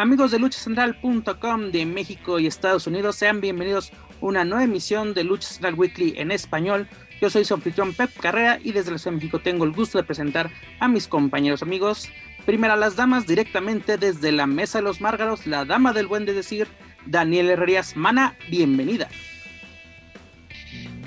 [0.00, 5.24] Amigos de luchacentral.com de México y Estados Unidos, sean bienvenidos a una nueva emisión de
[5.24, 6.88] Lucha Central Weekly en español.
[7.20, 9.98] Yo soy su anfitrión Pep Carrera y desde la Ciudad de México tengo el gusto
[9.98, 12.08] de presentar a mis compañeros amigos.
[12.46, 16.24] Primero a las damas directamente desde la Mesa de los Márgaros, la dama del buen
[16.24, 16.66] de decir,
[17.04, 17.94] Daniel Herrerías.
[17.94, 19.06] Mana, bienvenida.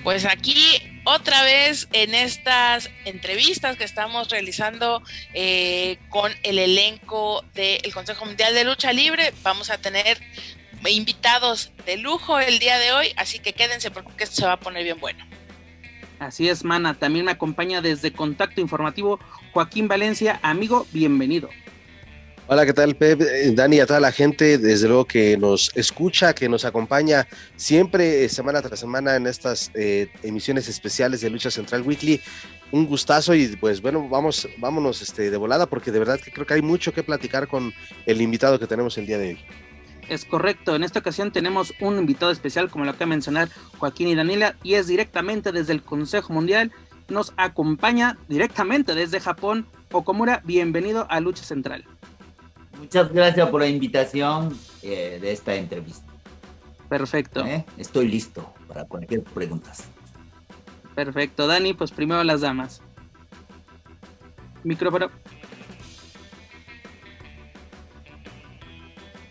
[0.04, 0.54] Pues aquí
[1.06, 5.02] otra vez en estas entrevistas que estamos realizando
[5.34, 10.20] eh, con el elenco del Consejo Mundial de Lucha Libre, vamos a tener
[10.90, 14.60] invitados de lujo el día de hoy, así que quédense porque esto se va a
[14.60, 15.26] poner bien bueno.
[16.20, 16.94] Así es, Mana.
[16.94, 19.20] También me acompaña desde Contacto Informativo
[19.52, 20.40] Joaquín Valencia.
[20.42, 21.50] Amigo, bienvenido.
[22.46, 23.22] Hola, ¿qué tal, Pep?
[23.22, 28.26] Eh, Dani, a toda la gente, desde luego que nos escucha, que nos acompaña siempre,
[28.26, 32.20] eh, semana tras semana, en estas eh, emisiones especiales de Lucha Central Weekly.
[32.74, 36.46] Un gustazo y pues bueno, vamos, vámonos este, de volada porque de verdad que creo
[36.46, 37.74] que hay mucho que platicar con
[38.06, 39.40] el invitado que tenemos el día de hoy.
[40.10, 44.10] Es correcto, en esta ocasión tenemos un invitado especial, como lo acaba de mencionar Joaquín
[44.10, 46.74] y Daniela, y es directamente desde el Consejo Mundial.
[47.08, 49.66] Nos acompaña directamente desde Japón.
[49.94, 51.86] Okomura, bienvenido a Lucha Central.
[52.84, 56.06] Muchas gracias por la invitación eh, de esta entrevista.
[56.90, 57.46] Perfecto.
[57.46, 57.64] ¿Eh?
[57.78, 59.72] Estoy listo para cualquier pregunta.
[60.94, 62.82] Perfecto, Dani, pues primero las damas.
[64.64, 65.10] Micrófono.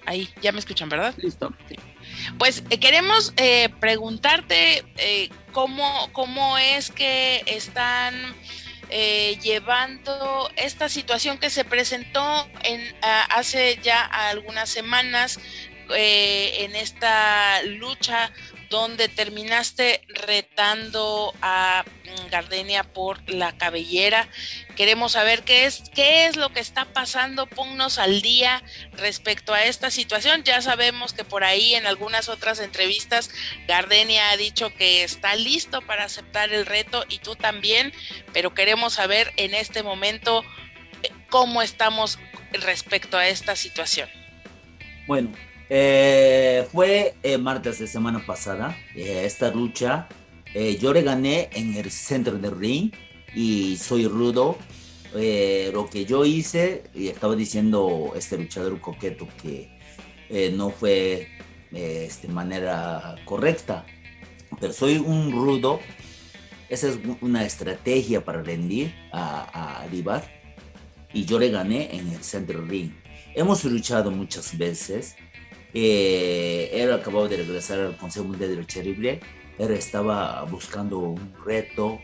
[0.07, 1.15] Ahí, ya me escuchan, ¿verdad?
[1.19, 1.53] Listo.
[1.69, 1.77] Sí.
[2.39, 8.15] Pues eh, queremos eh, preguntarte eh, cómo, cómo es que están
[8.95, 12.95] eh, llevando esta situación que se presentó en,
[13.31, 15.41] hace ya algunas semanas
[15.95, 18.33] eh, en esta lucha
[18.71, 21.85] donde terminaste retando a
[22.31, 24.29] Gardenia por la cabellera.
[24.77, 29.65] Queremos saber qué es, qué es lo que está pasando, ponnos al día respecto a
[29.65, 30.43] esta situación.
[30.45, 33.31] Ya sabemos que por ahí en algunas otras entrevistas
[33.69, 37.93] Gardenia ha dicho que está listo para aceptar el reto y tú también,
[38.33, 40.43] pero queremos saber en este momento
[41.29, 42.19] cómo estamos
[42.53, 44.09] respecto a esta situación.
[45.07, 45.33] Bueno,
[45.75, 50.07] eh, fue eh, martes de semana pasada eh, esta lucha.
[50.53, 52.93] Eh, yo le gané en el centro del ring
[53.35, 54.59] y soy rudo.
[55.15, 59.71] Eh, lo que yo hice, y estaba diciendo este luchador coqueto que
[60.53, 61.29] no fue
[61.71, 63.87] de este, manera correcta,
[64.61, 65.81] pero soy un rudo.
[66.69, 69.87] Esa es una estrategia para rendir a, a
[71.15, 72.91] y yo le gané en el centro del ring.
[73.35, 75.17] Hemos luchado muchas veces.
[75.75, 79.21] Eh, él acababa de regresar al Consejo de Lucha Libre.
[79.59, 81.99] Él estaba buscando un reto.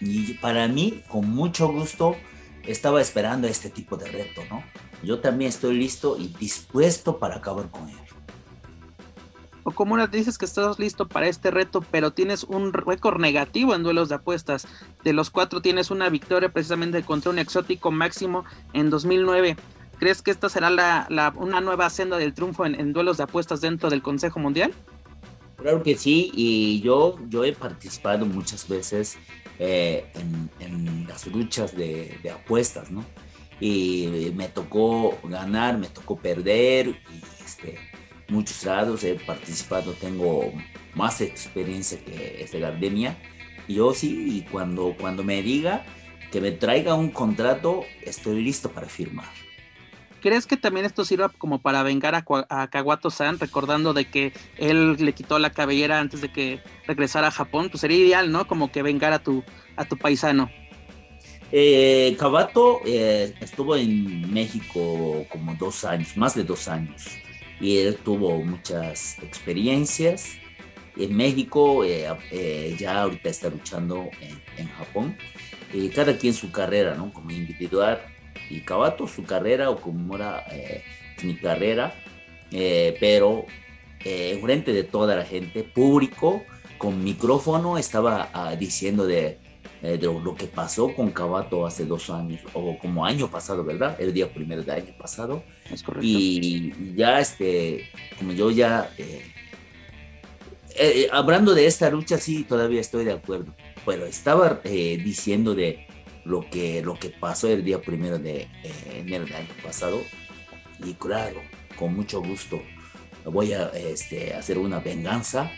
[0.00, 2.16] Y para mí, con mucho gusto,
[2.64, 4.62] estaba esperando este tipo de reto, ¿no?
[5.02, 7.96] Yo también estoy listo y dispuesto para acabar con él.
[9.68, 13.82] O como dices que estás listo para este reto, pero tienes un récord negativo en
[13.82, 14.68] duelos de apuestas.
[15.02, 19.56] De los cuatro tienes una victoria precisamente contra un exótico máximo en 2009.
[19.98, 23.88] ¿Crees que esta será la, una nueva senda del triunfo en, duelos de apuestas dentro
[23.88, 24.72] del Consejo Mundial?
[25.56, 29.16] Claro que sí, y yo, yo he participado muchas veces
[29.58, 30.06] eh,
[30.60, 33.04] en, las luchas de, de, apuestas, ¿no?
[33.58, 37.78] Y me tocó ganar, me tocó perder, y este,
[38.28, 40.52] muchos lados he participado, tengo
[40.94, 43.16] más experiencia que este Gardenia.
[43.66, 45.84] Y yo sí, y cuando, cuando me diga
[46.30, 49.45] que me traiga un contrato, estoy listo para firmar.
[50.26, 54.96] ¿Crees que también esto sirva como para vengar a, a Kawato-san, recordando de que él
[54.98, 57.68] le quitó la cabellera antes de que regresara a Japón?
[57.70, 58.48] Pues sería ideal, ¿no?
[58.48, 59.44] Como que vengar a tu,
[59.76, 60.50] a tu paisano.
[61.52, 67.06] Eh, Kawato eh, estuvo en México como dos años, más de dos años,
[67.60, 70.38] y él tuvo muchas experiencias
[70.96, 74.10] en México, ya ahorita está luchando
[74.58, 75.16] en, Japón.
[75.94, 77.12] cada quien su carrera, ¿no?
[77.12, 78.15] Como individual
[78.50, 80.44] y Cabato su carrera o como era
[81.22, 81.94] mi carrera,
[82.50, 83.46] pero
[84.04, 86.42] en frente de toda la gente, público,
[86.78, 89.38] con micrófono, estaba ah, diciendo de
[89.82, 93.94] eh, de lo que pasó con Cabato hace dos años, o como año pasado, ¿verdad?
[94.00, 95.44] El día primero del año pasado.
[95.70, 96.06] Es correcto.
[96.06, 97.88] Y ya, este,
[98.18, 99.22] como yo ya, eh,
[100.78, 103.54] eh, hablando de esta lucha, sí, todavía estoy de acuerdo,
[103.84, 105.85] pero estaba diciendo de
[106.26, 108.48] lo que, lo que pasó el día primero de
[108.92, 110.00] enero del año pasado,
[110.84, 111.40] y claro,
[111.78, 112.60] con mucho gusto
[113.24, 115.50] voy a este, hacer una venganza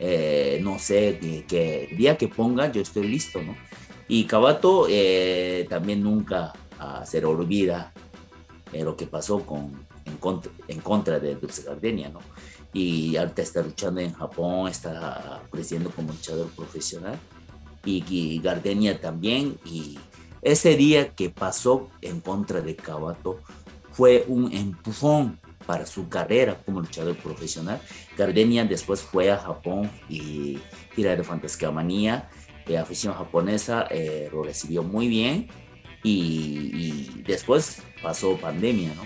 [0.00, 1.18] eh, no sé,
[1.48, 3.56] que, día que ponga yo estoy listo, ¿no?
[4.06, 7.92] Y Cabato eh, también nunca uh, se olvida
[8.72, 12.20] eh, lo que pasó con, en, contra, en contra de Dulce Gardenia, ¿no?
[12.72, 17.18] Y ahorita está luchando en Japón, está creciendo como luchador profesional.
[17.84, 19.58] Y, y Gardenia también.
[19.64, 19.98] Y
[20.42, 23.40] ese día que pasó en contra de Cabato
[23.92, 27.80] fue un empujón para su carrera como luchador profesional.
[28.16, 30.58] Gardenia después fue a Japón y
[30.94, 32.30] Gira de Fantasía Manía,
[32.68, 35.48] la afición japonesa eh, lo recibió muy bien
[36.02, 39.02] y, después pasó pandemia, ¿no?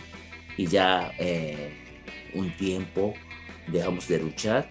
[0.56, 1.72] Y ya eh,
[2.34, 3.14] un tiempo
[3.68, 4.70] dejamos de luchar,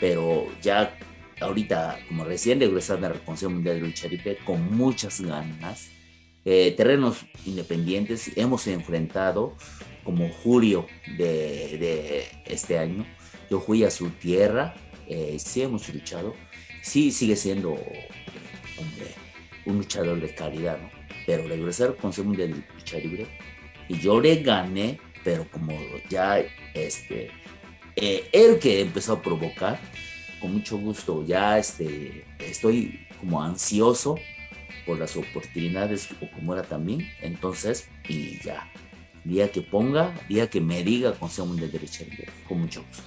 [0.00, 0.98] pero ya
[1.40, 5.90] ahorita, como recién regresando a la Consejo Mundial de Lucha Libre, con muchas ganas,
[6.44, 9.56] eh, terrenos independientes, hemos enfrentado
[10.04, 10.86] como julio
[11.16, 13.06] de, este año.
[13.50, 14.74] Yo fui a su tierra,
[15.08, 16.34] eh, sí hemos luchado,
[16.82, 17.78] sí sigue siendo
[19.66, 20.90] un luchador de calidad, ¿no?
[21.26, 23.26] Pero regresar al Consejo Mundial de Lucha Libre
[23.88, 25.72] y yo le gané, pero como
[26.08, 26.44] ya
[26.74, 27.30] este,
[27.96, 29.78] eh, él que empezó a provocar,
[30.42, 34.16] con mucho gusto, ya este, estoy como ansioso
[34.84, 38.68] por las oportunidades o como era también, entonces, y ya,
[39.24, 42.04] día que ponga, día que me diga Consejo Mundial de Derecho
[42.48, 43.04] con mucho gusto.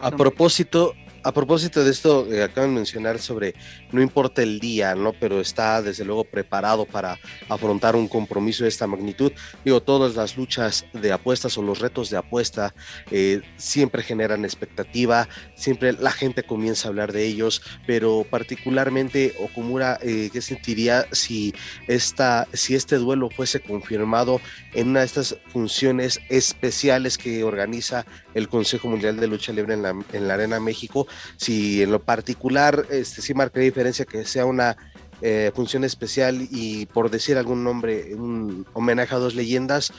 [0.00, 0.94] A propósito,
[1.28, 3.54] a propósito de esto, que acaban de mencionar sobre
[3.92, 5.12] no importa el día, ¿no?
[5.12, 7.18] Pero está desde luego preparado para
[7.50, 9.32] afrontar un compromiso de esta magnitud.
[9.62, 12.74] Digo, todas las luchas de apuestas o los retos de apuesta
[13.10, 19.98] eh, siempre generan expectativa, siempre la gente comienza a hablar de ellos, pero particularmente Okumura,
[20.00, 21.54] eh, ¿qué sentiría si,
[21.88, 24.40] esta, si este duelo fuese confirmado
[24.72, 28.06] en una de estas funciones especiales que organiza
[28.38, 31.06] el Consejo Mundial de Lucha Libre en la, en la Arena México?
[31.36, 34.76] Si en lo particular, este, sí marca diferencia que sea una
[35.20, 39.92] eh, función especial y por decir algún nombre, un homenaje a dos leyendas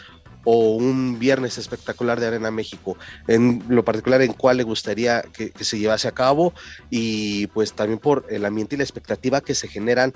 [0.46, 2.98] o un viernes espectacular de Arena México,
[3.28, 6.54] en lo particular en cuál le gustaría que, se llevase a cabo
[6.90, 10.14] y pues también por el ambiente y la expectativa que se generan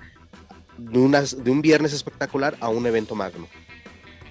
[0.78, 3.48] de, unas, de un viernes espectacular a un evento magno.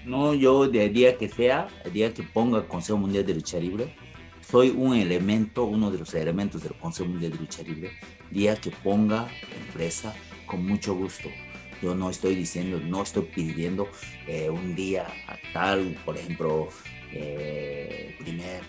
[0.05, 3.59] No, yo de día que sea, el día que ponga el Consejo Mundial de Lucha
[3.59, 3.95] Libre,
[4.41, 7.93] soy un elemento, uno de los elementos del Consejo Mundial de Lucha Libre,
[8.31, 9.29] día que ponga
[9.67, 10.13] empresa
[10.47, 11.29] con mucho gusto.
[11.81, 13.89] Yo no estoy diciendo, no estoy pidiendo
[14.27, 15.07] eh, un día
[15.53, 16.69] tal, por ejemplo,
[17.13, 18.63] eh, primer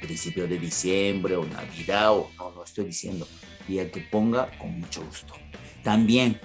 [0.00, 3.28] principio de diciembre o Navidad, o, no, no estoy diciendo,
[3.68, 5.34] día que ponga con mucho gusto.
[5.82, 6.40] También,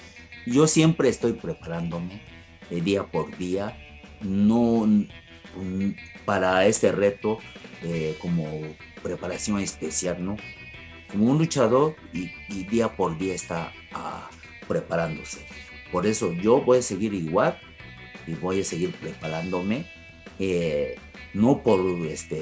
[0.45, 2.21] yo siempre estoy preparándome
[2.69, 3.77] de día por día,
[4.21, 5.91] no mm,
[6.25, 7.39] para este reto
[7.83, 8.45] eh, como
[9.03, 10.37] preparación especial, ¿no?
[11.11, 12.29] Como un luchador y,
[12.65, 14.29] día por día está ah,
[14.67, 15.45] preparándose.
[15.91, 17.57] Por eso yo voy a seguir igual
[18.25, 19.85] y voy a seguir preparándome,
[20.37, 20.97] eh,
[21.33, 22.39] no por este,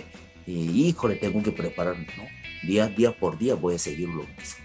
[0.48, 2.24] eh, híjole, tengo que prepararme, ¿no?
[2.68, 4.65] Día, día por día voy a seguir lo mismo.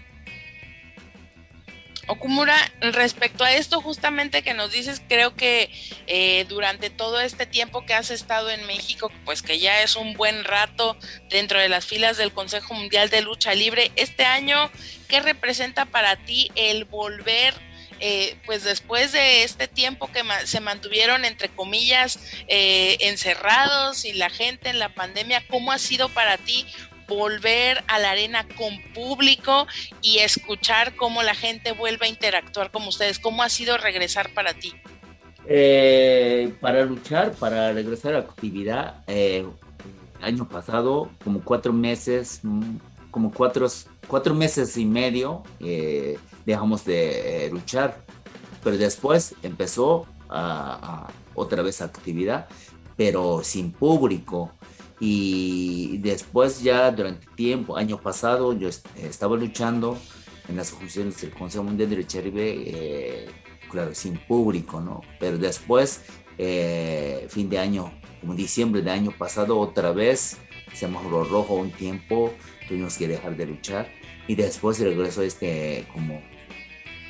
[2.07, 5.71] Okumura, respecto a esto justamente que nos dices, creo que
[6.07, 10.13] eh, durante todo este tiempo que has estado en México, pues que ya es un
[10.13, 10.97] buen rato
[11.29, 14.71] dentro de las filas del Consejo Mundial de Lucha Libre, este año,
[15.07, 17.53] ¿qué representa para ti el volver?
[18.03, 24.31] Eh, pues después de este tiempo que se mantuvieron, entre comillas, eh, encerrados y la
[24.31, 26.65] gente en la pandemia, ¿cómo ha sido para ti
[27.11, 29.67] volver a la arena con público
[30.01, 33.19] y escuchar cómo la gente vuelve a interactuar con ustedes?
[33.19, 34.73] ¿Cómo ha sido regresar para ti?
[35.47, 39.45] Eh, para luchar, para regresar a actividad, eh,
[40.21, 42.41] año pasado, como cuatro meses,
[43.09, 43.67] como cuatro,
[44.07, 47.97] cuatro meses y medio, eh, dejamos de luchar,
[48.63, 52.47] pero después empezó a, otra vez actividad,
[52.95, 54.51] pero sin público
[55.03, 59.97] Y después ya durante tiempo, año pasado, yo estaba luchando
[60.47, 63.25] en las funciones del Consejo Mundial de Libre, eh,
[63.71, 65.01] claro, sin público, ¿no?
[65.19, 66.03] Pero después,
[66.37, 70.37] eh, fin de año, como diciembre de año pasado, otra vez,
[70.71, 72.31] semáforo rojo un tiempo,
[72.67, 73.91] tuvimos que dejar de luchar.
[74.27, 76.21] Y después regresó este, como,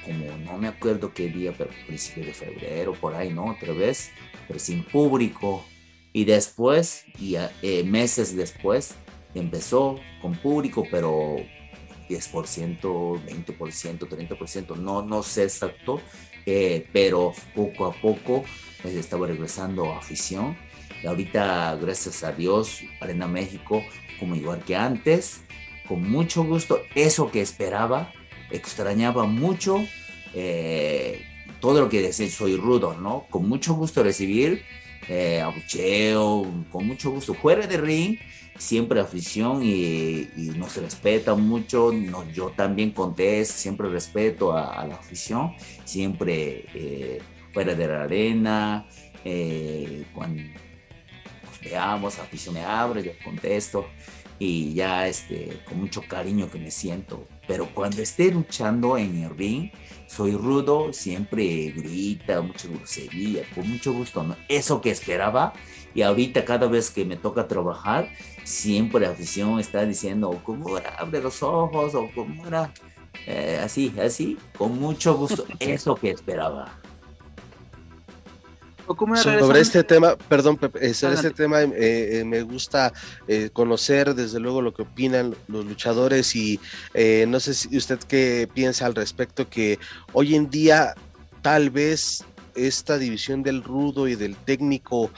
[0.06, 3.48] como no me acuerdo qué día, pero principio de febrero, por ahí, ¿no?
[3.48, 4.12] Otra vez,
[4.48, 5.66] pero sin público.
[6.14, 8.96] Y después, y eh, meses después,
[9.34, 11.38] empezó con público, pero
[12.10, 16.02] 10%, 20%, 30%, no, no sé exacto,
[16.46, 18.44] eh, pero poco a poco
[18.82, 20.58] pues, estaba regresando a afición.
[21.02, 23.84] Y ahorita, gracias a Dios, Arena México,
[24.20, 25.42] como igual que antes,
[25.88, 28.12] con mucho gusto, eso que esperaba,
[28.52, 29.84] extrañaba mucho
[30.34, 31.26] eh,
[31.60, 33.26] todo lo que decía, soy rudo, ¿no?
[33.30, 34.64] Con mucho gusto recibir
[35.12, 37.34] eh, abucheo, con mucho gusto.
[37.34, 38.18] Fuera de ring,
[38.58, 41.92] siempre afición y, nos respeta mucho.
[41.92, 45.54] No, yo también conté, siempre respeto a, la afición,
[45.84, 47.22] siempre eh,
[47.54, 48.88] fuera de la arena,
[49.26, 53.88] eh, cuando nos veamos, la afición me abre, yo contesto
[54.40, 57.28] y ya este, con mucho cariño que me siento.
[57.48, 59.72] Pero cuando esté luchando en el ring,
[60.16, 64.36] soy rudo, siempre grita, mucha grosería, con mucho gusto, ¿no?
[64.50, 65.54] Eso que esperaba.
[65.94, 68.10] Y ahorita cada vez que me toca trabajar,
[68.44, 70.90] siempre la afición está diciendo, ¿cómo era?
[70.98, 72.74] Abre los ojos, o ¿cómo era?
[73.26, 76.81] Eh, así, así, con mucho gusto, eso que esperaba.
[79.40, 82.94] Sobre este tema, perdón, Pepe, eh, sobre este tema eh, me gusta
[83.54, 86.60] conocer desde luego lo que opinan los luchadores y
[87.28, 89.80] no sé si usted qué piensa al respecto que
[90.14, 90.94] hoy en día
[91.42, 92.24] tal vez
[92.56, 95.12] esta división del rudo y del técnico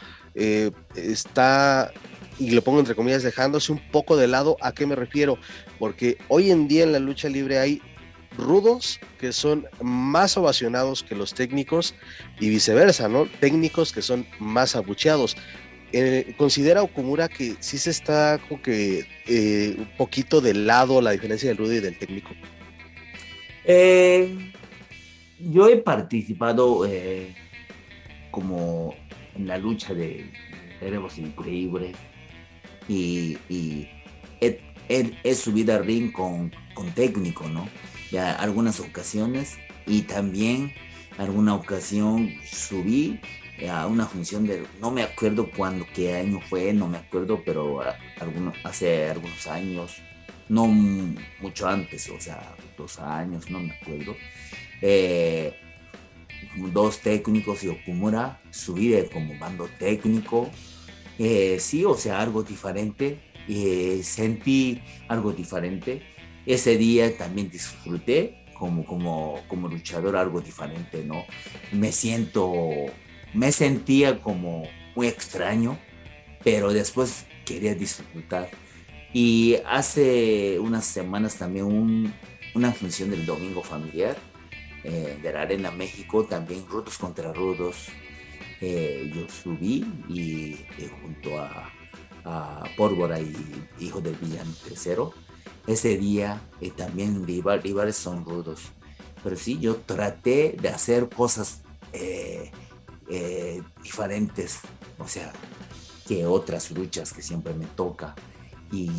[0.96, 1.92] está
[2.40, 4.58] y lo pongo entre comillas, dejándose un poco de lado.
[4.62, 5.38] ¿A qué me refiero?
[5.80, 7.82] Porque hoy en día en la lucha libre hay
[8.38, 11.96] rudos que son más ovacionados que los técnicos
[12.40, 13.26] y viceversa, ¿no?
[13.40, 15.36] Técnicos que son más abucheados.
[15.92, 21.12] Eh, ¿Considera Okumura que sí se está como que eh, un poquito de lado la
[21.12, 22.32] diferencia del rudo y del técnico?
[23.64, 24.52] Eh,
[25.40, 26.82] yo he participado
[28.32, 28.96] como
[29.36, 30.32] en la lucha de
[30.82, 31.96] Éramos Increíbles
[32.88, 33.38] y,
[34.40, 37.70] he, subido al ring con, con técnico, ¿no?
[38.14, 40.72] Ya algunas ocasiones y también
[41.18, 43.20] alguna ocasión subí
[43.68, 47.82] a una función de, no me acuerdo cuándo, qué año fue, no me acuerdo, pero
[48.64, 49.98] hace algunos años,
[50.48, 54.16] no mucho antes, o sea, dos años, no me acuerdo.
[54.84, 55.56] Eh,
[56.72, 60.52] dos técnicos y Okumura, subí como mando técnico,
[61.18, 63.18] eh, sí, o sea, algo diferente,
[63.50, 66.13] eh, sentí algo diferente.
[66.46, 71.26] Ese día también disfruté como, como, como luchador algo diferente, ¿no?
[71.72, 72.52] Me siento,
[73.34, 74.64] me sentía como
[74.96, 75.78] muy extraño,
[76.44, 78.50] pero después quería disfrutar.
[79.14, 82.14] Y hace unas semanas también
[82.56, 84.18] una función del Domingo Familiar
[84.84, 87.88] eh, de la Arena México, también Rudos contra Rudos,
[88.60, 90.58] eh, yo subí y
[91.02, 91.72] junto a,
[92.26, 93.34] a, Pólvora y
[93.80, 95.14] Hijo del Villano Tercero,
[95.68, 98.62] ese día eh, también rivales son rudos.
[99.24, 101.62] Pero sí, yo traté de hacer cosas
[103.84, 104.60] diferentes,
[104.98, 105.32] o sea,
[106.08, 108.16] que otras luchas que siempre me toca.
[108.72, 108.90] Y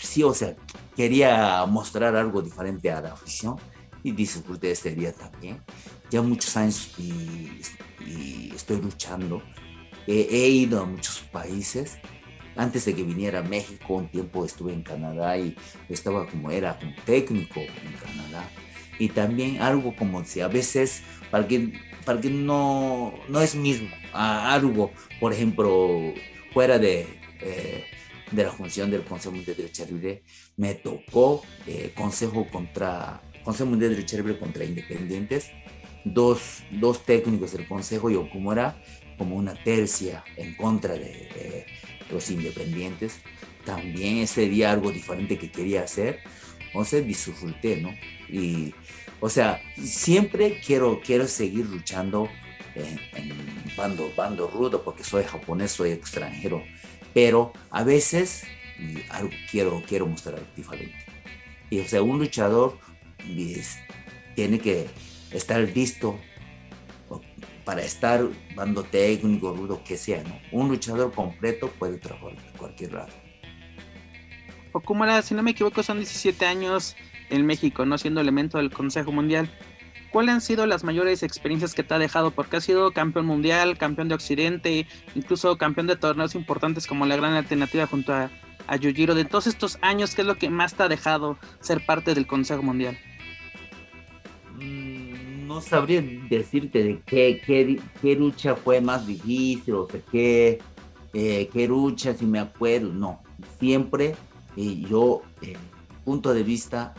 [0.00, 0.56] sí, o sea,
[0.96, 3.56] quería mostrar algo diferente a la afición
[4.02, 5.62] y disfruté este día también.
[6.10, 7.60] Ya muchos años y
[8.08, 9.42] y estoy luchando.
[10.06, 11.98] He, ido a muchos países.
[12.58, 15.56] Antes de que viniera a México, un tiempo estuve en Canadá y
[15.88, 18.50] estaba como era un técnico en Canadá.
[18.98, 21.72] Y también algo como si a veces, para que,
[22.04, 26.12] para que no, no es mismo, algo, por ejemplo,
[26.52, 27.06] fuera de,
[27.40, 27.84] eh,
[28.32, 30.22] de la función del Consejo Mundial de Derecho Libre,
[30.56, 35.52] me tocó eh, Consejo contra Consejo Mundial de Derecho Libre contra Independientes
[36.04, 38.80] dos, dos técnicos del Consejo y Okumura
[39.16, 41.66] como una tercia en contra de,
[42.10, 43.20] los independientes.
[43.64, 46.20] También ese día algo diferente que quería hacer,
[46.84, 47.90] sea, disfruté, ¿no?
[48.28, 48.74] Y,
[49.20, 52.28] o sea, siempre quiero, quiero seguir luchando
[52.74, 56.62] en, bando, bando rudo porque soy japonés, soy extranjero,
[57.14, 58.44] pero a veces
[59.50, 61.04] quiero, quiero mostrar diferente.
[61.70, 62.78] Y, o sea, un luchador
[64.34, 64.86] tiene que
[65.32, 66.18] estar listo
[67.68, 70.40] para estar dando técnico, rudo, que sea, ¿no?
[70.52, 73.12] Un luchador completo puede trabajar en cualquier lado.
[74.72, 76.96] Okumara, si no me equivoco, son 17 años
[77.28, 79.50] en México, no siendo elemento del Consejo Mundial.
[80.10, 82.30] ¿Cuáles han sido las mayores experiencias que te ha dejado?
[82.30, 87.16] Porque has sido campeón mundial, campeón de Occidente, incluso campeón de torneos importantes como la
[87.16, 88.30] gran alternativa junto a,
[88.66, 89.14] a Yujiro.
[89.14, 92.26] De todos estos años, ¿qué es lo que más te ha dejado ser parte del
[92.26, 92.98] Consejo Mundial?
[95.48, 97.40] No sabría decirte de qué,
[98.02, 100.58] qué, lucha fue más difícil o sea, qué,
[101.14, 102.92] eh, qué lucha, si me acuerdo.
[102.92, 103.22] No,
[103.58, 104.14] siempre
[104.54, 105.56] yo, eh,
[106.04, 106.94] punto de vista,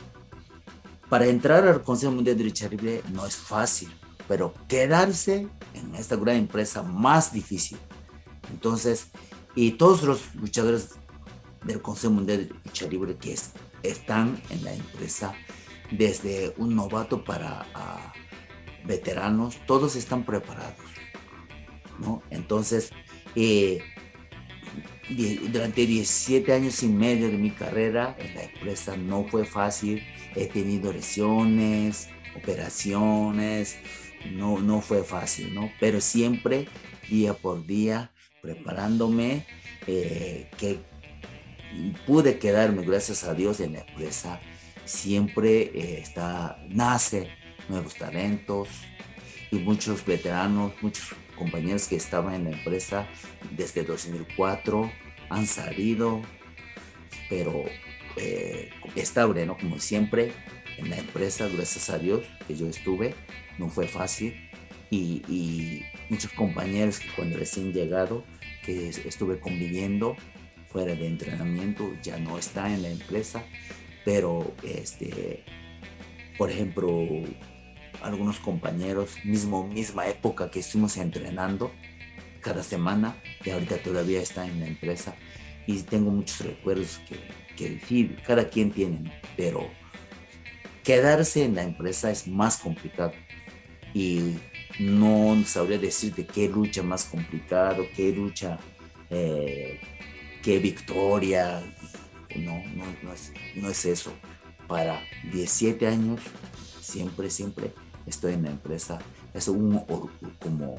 [1.10, 3.90] para entrar al Consejo Mundial de Lucha Libre no es fácil,
[4.28, 7.78] pero quedarse en esta gran empresa más difícil.
[8.52, 9.12] Entonces,
[9.54, 10.96] y todos los luchadores
[11.66, 13.36] del Consejo Mundial de Lucha Libre que
[13.84, 15.36] están en la empresa,
[15.92, 17.68] desde un novato para
[18.90, 20.76] veteranos, todos están preparados.
[22.00, 22.22] ¿no?
[22.30, 22.92] Entonces,
[23.36, 23.80] eh,
[25.52, 30.04] durante 17 años y medio de mi carrera en la empresa no fue fácil
[30.36, 33.78] he tenido lesiones, operaciones,
[34.32, 35.72] no, no fue fácil, ¿no?
[35.80, 36.68] Pero siempre,
[37.10, 39.46] día por día, preparándome,
[39.88, 40.80] eh, que
[42.06, 44.40] pude quedarme, gracias a Dios, en la empresa.
[44.86, 47.30] Siempre eh, está, nace
[47.70, 48.70] nuevos talentos
[49.52, 53.08] y muchos veteranos, muchos compañeros que estaban en la empresa
[53.56, 54.92] desde 2004
[55.30, 56.22] han salido,
[57.30, 57.64] pero
[58.18, 59.58] eh, estable, ¿no?
[59.58, 60.34] Como siempre,
[60.78, 63.16] en la empresa, gracias a Dios, que yo estuve,
[63.58, 64.50] no fue fácil.
[64.92, 68.24] Y, muchos compañeros que cuando recién llegado,
[68.66, 70.16] que estuve conviviendo
[70.68, 73.44] fuera de entrenamiento, ya no está en la empresa,
[74.04, 75.44] pero este,
[76.40, 77.08] por ejemplo,
[78.02, 81.72] algunos compañeros, mismo, misma época que estuvimos entrenando
[82.42, 85.16] cada semana, y ahorita todavía está en la empresa,
[85.68, 87.00] y tengo muchos recuerdos
[87.56, 89.70] que, que cada quien tiene, pero
[90.84, 93.14] quedarse en la empresa es más complicado
[93.94, 94.38] y
[94.80, 98.58] no sabría decirte qué lucha más complicado, qué lucha,
[99.10, 99.80] eh,
[100.42, 101.62] qué victoria,
[102.38, 104.14] no, no, no, es, no es eso.
[104.68, 106.22] Para 17 años,
[106.80, 107.74] siempre, siempre
[108.10, 109.00] estoy en la empresa.
[109.34, 109.82] Es un,
[110.40, 110.78] como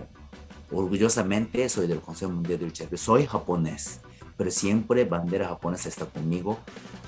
[0.70, 4.00] orgullosamente soy del Consejo Mundial de Lucha Soy japonés
[4.40, 6.58] pero siempre bandera japonesa está conmigo,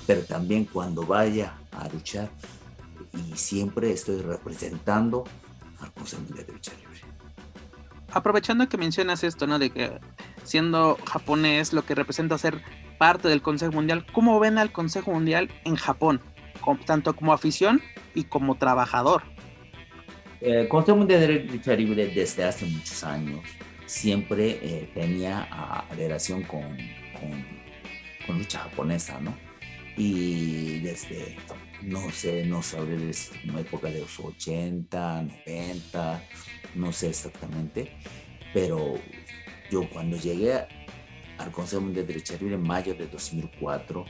[0.05, 2.29] pero también cuando vaya a luchar
[3.11, 5.23] y siempre estoy representando
[5.81, 6.71] al Consejo Mundial de Lucha.
[8.11, 9.57] Aprovechando que mencionas esto, ¿no?
[9.57, 9.99] De que
[10.43, 12.61] siendo japonés lo que representa ser
[12.99, 16.21] parte del Consejo Mundial, ¿cómo ven al Consejo Mundial en Japón?
[16.85, 17.81] tanto como afición
[18.13, 19.23] y como trabajador.
[20.43, 23.39] El Consejo Mundial de Lucha Libre desde hace muchos años
[23.85, 25.47] siempre eh, tenía
[25.95, 26.77] relación con
[28.25, 29.33] con, lucha japonesa, ¿no?
[29.95, 31.37] Y desde,
[31.81, 36.23] no sé, no sabré, desde una época de los 80, 90,
[36.75, 37.93] no sé exactamente,
[38.53, 38.95] pero
[39.71, 40.53] yo cuando llegué
[41.37, 44.05] al Consejo Mundial de Derecho Libre en mayo de 2004,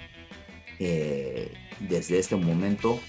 [0.80, 3.00] eh, desde este momento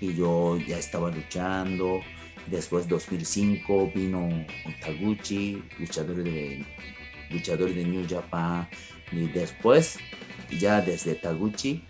[0.00, 2.00] y yo ya estaba luchando.
[2.46, 4.28] Después 2005 vino
[4.80, 6.64] Taguchi, luchador de,
[7.30, 8.68] luchador de New Japan,
[9.12, 9.98] y después,
[10.50, 11.82] ya desde Taguchi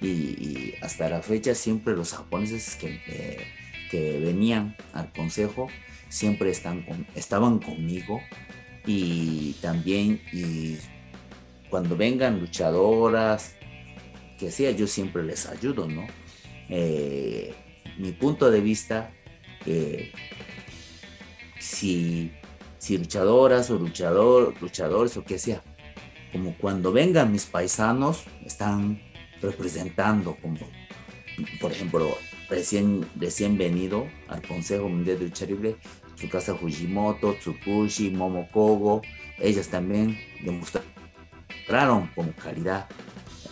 [0.00, 3.46] y, hasta la fecha, siempre los japoneses que, eh,
[3.90, 5.68] que venían al consejo
[6.14, 6.84] siempre están
[7.16, 8.20] estaban conmigo
[8.86, 10.76] y también y
[11.68, 13.56] cuando vengan luchadoras,
[14.38, 16.06] que sea, yo siempre les ayudo, ¿no?
[16.68, 17.52] Eh,
[17.98, 19.12] mi punto de vista,
[19.66, 20.12] eh,
[21.58, 22.32] si,
[22.78, 25.62] si luchadoras o luchador, luchadores o que sea,
[26.32, 29.00] como cuando vengan mis paisanos, están
[29.40, 30.58] representando, como
[31.60, 32.16] por ejemplo,
[32.48, 35.76] recién, recién venido al Consejo Mundial de Lucha Libre,
[36.16, 39.02] Tsukasa Fujimoto, Tsukushi, Momokogo,
[39.38, 42.86] ellas también demostraron como calidad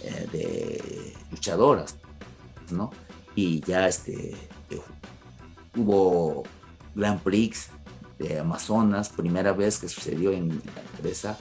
[0.04, 1.96] eh, de luchadoras,
[2.70, 2.90] ¿no?
[3.34, 4.34] Y ya este,
[5.76, 6.44] hubo
[6.94, 7.70] Grand Prix
[8.18, 11.38] de Amazonas, primera vez que sucedió en la empresa,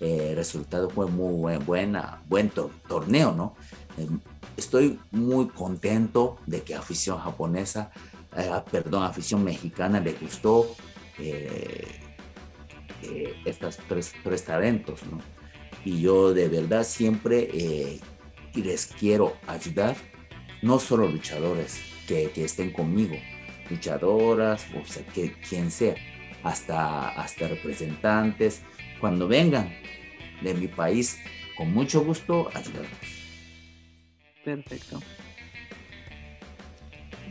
[0.00, 3.54] el resultado fue muy buen, buena, buen torneo, ¿no?
[3.96, 4.08] Eh,
[4.56, 7.92] estoy muy contento de que afición japonesa,
[8.36, 10.74] eh, perdón, afición mexicana le gustó
[11.18, 11.86] eh,
[13.44, 15.20] estos tres, tres, talentos, ¿no?
[15.84, 18.00] Y yo de verdad siempre
[18.54, 19.96] les quiero ayudar,
[20.62, 23.16] no solo luchadores que, que estén conmigo,
[23.72, 25.94] luchadoras, o sea, que quien sea,
[26.42, 28.62] hasta, hasta representantes,
[29.00, 29.74] cuando vengan
[30.40, 31.18] de mi país,
[31.56, 32.98] con mucho gusto ayudarlos.
[34.44, 35.00] Perfecto.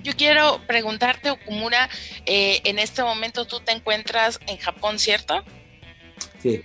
[0.04, 1.90] Yo quiero preguntarte, Okumura,
[2.26, 5.44] eh, en este momento tú te encuentras en Japón, ¿cierto?
[6.42, 6.64] Sí.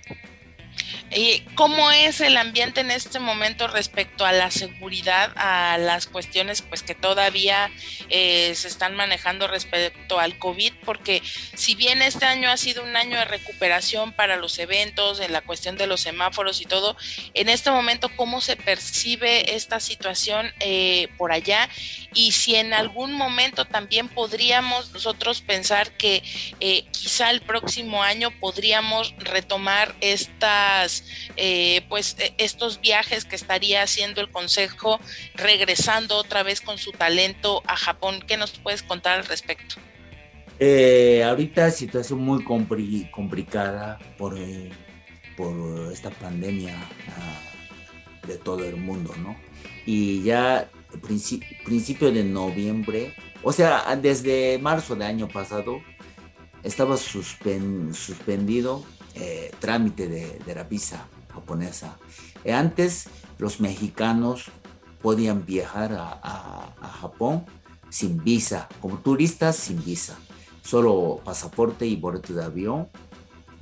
[1.09, 6.61] ¿Y ¿Cómo es el ambiente en este momento respecto a la seguridad, a las cuestiones
[6.61, 7.71] pues que todavía
[8.09, 10.73] eh, se están manejando respecto al COVID?
[10.83, 11.21] Porque
[11.55, 15.41] si bien este año ha sido un año de recuperación para los eventos, en la
[15.41, 16.97] cuestión de los semáforos y todo,
[17.33, 21.69] en este momento, ¿cómo se percibe esta situación eh, por allá?
[22.17, 26.23] Y si en algún momento también podríamos nosotros pensar que
[26.59, 31.03] eh, quizá el próximo año podríamos retomar estas
[31.35, 34.99] eh, pues e, estos viajes que estaría haciendo el Consejo
[35.35, 38.23] regresando otra vez con su talento a Japón.
[38.27, 39.75] ¿Qué nos puedes contar al respecto?
[40.57, 44.35] Eh, ahorita situación muy complicada por,
[45.35, 46.75] por esta pandemia
[47.09, 49.37] ah, de todo el mundo, ¿no?
[49.85, 50.67] Y ya
[50.99, 55.79] principio de noviembre, o sea, desde marzo del año pasado,
[56.63, 58.83] estaba suspendido
[59.15, 61.97] eh, trámite de, la visa japonesa.
[62.43, 63.07] Eh, antes
[63.39, 64.45] los mexicanos
[65.01, 67.45] podían viajar a, Japón
[67.89, 70.17] sin visa, como turistas sin visa.
[70.61, 72.89] Solo pasaporte y boleto de avión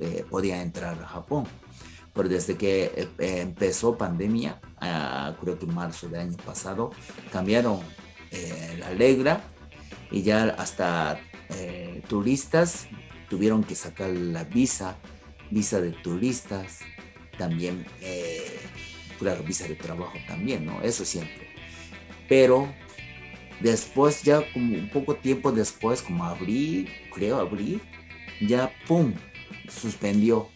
[0.00, 1.44] eh, podían entrar a Japón.
[2.12, 4.58] Pero desde que empezó pandemia,
[5.40, 6.90] creo que marzo del año pasado,
[7.32, 7.80] cambiaron
[8.78, 9.42] la alegra
[10.10, 11.18] y ya hasta
[12.08, 12.86] turistas
[13.30, 14.96] tuvieron que sacar la visa
[15.50, 16.80] visa de turistas,
[17.38, 18.58] también, eh,
[19.18, 20.80] claro, visa de trabajo también, ¿no?
[20.82, 21.48] Eso siempre.
[22.28, 22.72] Pero
[23.60, 27.80] después, ya como un poco tiempo después, como abril, creo abril,
[28.40, 29.14] ya, ¡pum!,
[29.68, 30.48] suspendió.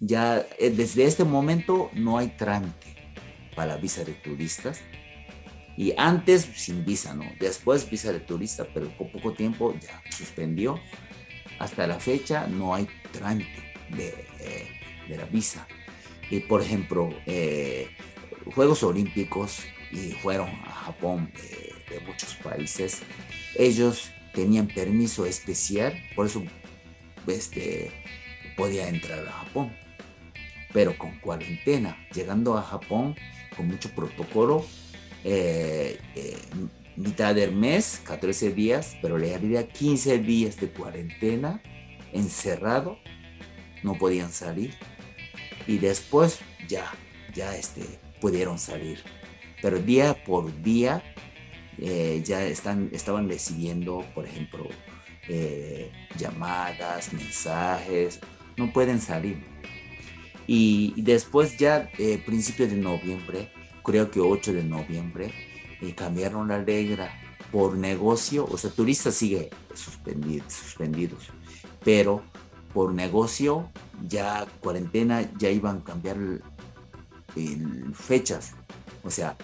[0.00, 2.87] Ya eh, desde este momento no hay trámite
[3.58, 4.82] para visa de turistas.
[5.76, 7.24] Y antes sin visa, ¿no?
[7.40, 10.80] Después visa de turista, pero con poco tiempo ya suspendió.
[11.58, 15.66] Hasta la fecha no hay trámite de, la visa.
[16.30, 17.88] Y por ejemplo, eh,
[18.54, 19.58] Juegos Olímpicos
[19.90, 23.02] y fueron a Japón de, muchos países,
[23.56, 26.44] ellos tenían permiso especial, por eso
[27.26, 27.90] este,
[28.56, 29.72] podía entrar a Japón,
[30.72, 33.16] pero con cuarentena, llegando a Japón
[33.58, 34.64] con mucho protocolo,
[35.24, 36.38] eh, eh,
[36.96, 41.60] mitad del mes, 14 días, pero le había 15 días de cuarentena,
[42.12, 42.98] encerrado
[43.82, 44.74] no podían salir
[45.66, 46.90] y después ya,
[47.34, 47.82] ya este,
[48.20, 49.00] pudieron salir.
[49.60, 51.02] Pero día por día
[51.78, 54.66] eh, ya están, estaban recibiendo, por ejemplo,
[56.16, 58.20] llamadas, mensajes,
[58.56, 59.44] no pueden salir.
[60.48, 63.52] Y, después ya, eh, principio de noviembre,
[63.84, 65.32] creo que 8 de noviembre,
[65.94, 67.12] cambiaron la alegra
[67.52, 71.30] por negocio, o sea, turistas sigue suspendidos, suspendidos
[71.84, 72.22] pero
[72.74, 73.70] por negocio,
[74.06, 76.18] ya cuarentena, ya iban a cambiar
[77.94, 78.52] fechas.
[79.04, 79.36] O sea,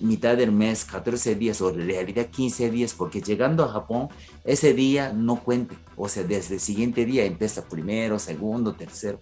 [0.00, 4.08] mitad del mes, 14 días o en realidad 15 días, porque llegando a Japón,
[4.44, 5.76] ese día no cuenta.
[5.96, 9.20] O sea, desde el siguiente día empieza primero, segundo, tercero.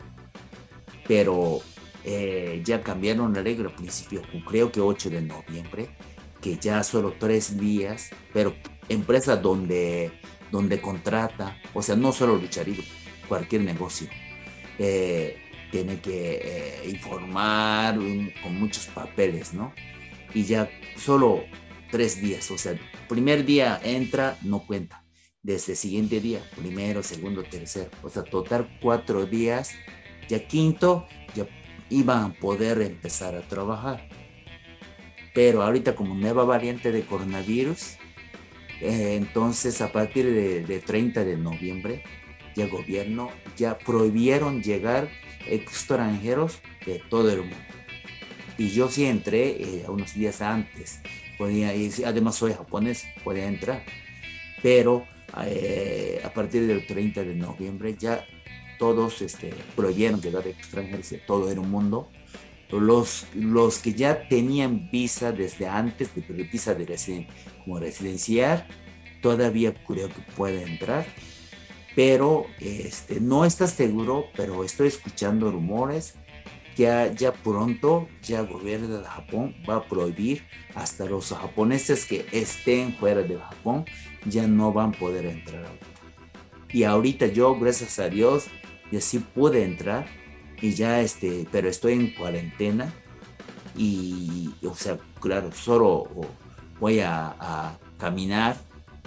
[1.06, 1.60] Pero
[2.04, 5.88] eh, ya cambiaron la regla al principio, creo que 8 de noviembre,
[6.40, 8.54] que ya solo tres días, pero
[8.88, 10.12] empresa donde
[10.54, 12.84] donde contrata, o sea, no solo lucharillo,
[13.28, 14.08] cualquier negocio,
[14.78, 15.36] eh,
[15.72, 17.96] tiene que eh, informar
[18.40, 19.74] con muchos papeles, ¿no?
[20.32, 21.42] Y ya solo
[21.90, 25.04] tres días, o sea, primer día entra, no cuenta.
[25.42, 29.72] Desde el siguiente día, primero, segundo, tercero, o sea, total cuatro días,
[30.28, 31.46] ya quinto, ya
[31.90, 34.08] iban a poder empezar a trabajar.
[35.34, 37.98] Pero ahorita como nueva variante de coronavirus,
[38.80, 40.26] eh, entonces, a partir
[40.66, 42.02] de, 30 de noviembre,
[42.54, 45.08] ya gobierno ya prohibieron llegar
[45.46, 47.56] extranjeros de todo el mundo.
[48.58, 51.00] Y yo sí entré eh, unos días antes,
[51.38, 53.84] podía, y además soy japonés, podía entrar.
[54.62, 55.06] Pero
[55.46, 58.24] eh, a partir del 30 de noviembre ya
[58.78, 62.08] todos este, prohibieron llegar extranjeros todo el mundo.
[62.70, 67.26] Los, los que ya tenían visa desde antes de visa de
[67.64, 68.66] como residenciar,
[69.22, 71.06] todavía creo que puede entrar,
[71.94, 76.14] pero este, no está seguro, pero estoy escuchando rumores
[76.74, 80.42] que ya, pronto ya el gobierno de Japón va a prohibir
[80.74, 83.84] hasta los japoneses que estén fuera de Japón
[84.26, 85.66] ya no van a poder entrar
[86.72, 88.46] Y ahorita yo, gracias a Dios,
[88.90, 90.06] ya sí pude entrar
[90.60, 92.92] y ya este, pero estoy en cuarentena
[93.76, 96.08] y, o sea, claro, solo
[96.78, 98.56] voy a, caminar,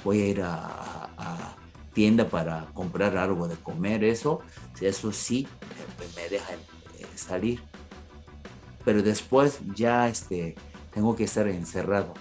[0.03, 1.55] voy a ir a,
[1.93, 4.41] tienda para comprar algo de comer, eso,
[4.79, 5.47] eso sí,
[6.15, 6.53] me, deja
[7.15, 7.59] salir.
[8.85, 10.53] Pero después ya este,
[10.93, 12.13] tengo que estar encerrado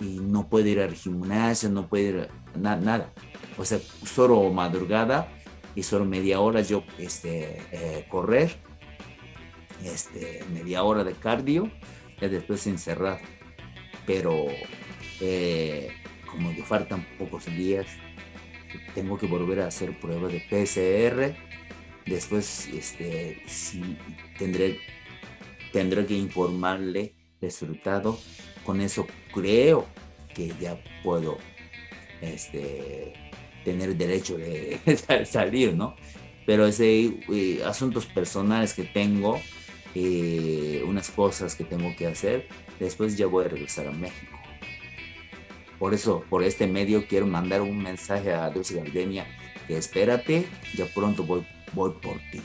[0.00, 3.12] y no puedo ir al gimnasio, no puedo ir a nada.
[3.58, 5.28] O sea, solo madrugada
[5.82, 8.56] solo media hora yo este, eh, correr,
[9.84, 11.70] este, media hora de cardio,
[12.20, 13.18] y después encerrado.
[14.06, 14.46] Pero
[15.20, 15.90] eh,
[16.30, 17.86] como yo faltan pocos días,
[18.94, 21.34] tengo que volver a hacer pruebas de PCR.
[22.06, 23.42] Después este,
[24.38, 24.78] tendré,
[25.72, 28.18] tendré que informarle resultado.
[28.64, 29.86] Con eso creo
[30.34, 31.38] que ya puedo
[32.20, 33.12] este,
[33.64, 34.80] tener derecho de
[35.26, 35.96] salir, ¿no?
[36.46, 39.40] Pero ese eh, asuntos personales que tengo,
[39.94, 44.38] eh, unas cosas que tengo que hacer, después ya voy a regresar a México.
[45.78, 49.26] Por eso, por este medio quiero mandar un mensaje a Dulce Gardenia
[49.66, 52.40] que espérate, ya pronto voy, voy por ti.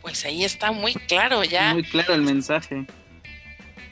[0.00, 1.74] Pues ahí está muy claro ya.
[1.74, 2.86] Muy claro el mensaje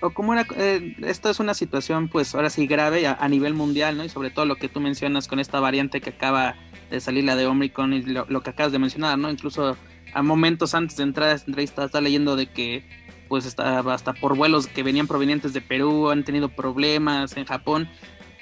[0.05, 3.97] o como era, eh, esto es una situación pues ahora sí grave a, nivel mundial,
[3.97, 4.05] ¿no?
[4.05, 6.57] Y sobre todo lo que tú mencionas con esta variante que acaba
[6.91, 9.31] de salir la de Omicron y lo, que acabas de mencionar, ¿no?
[9.31, 9.79] Incluso
[10.13, 12.85] a momentos antes de entrar a esta entrevista está leyendo de que
[13.29, 17.89] pues estaba hasta por vuelos que venían provenientes de Perú han tenido problemas en Japón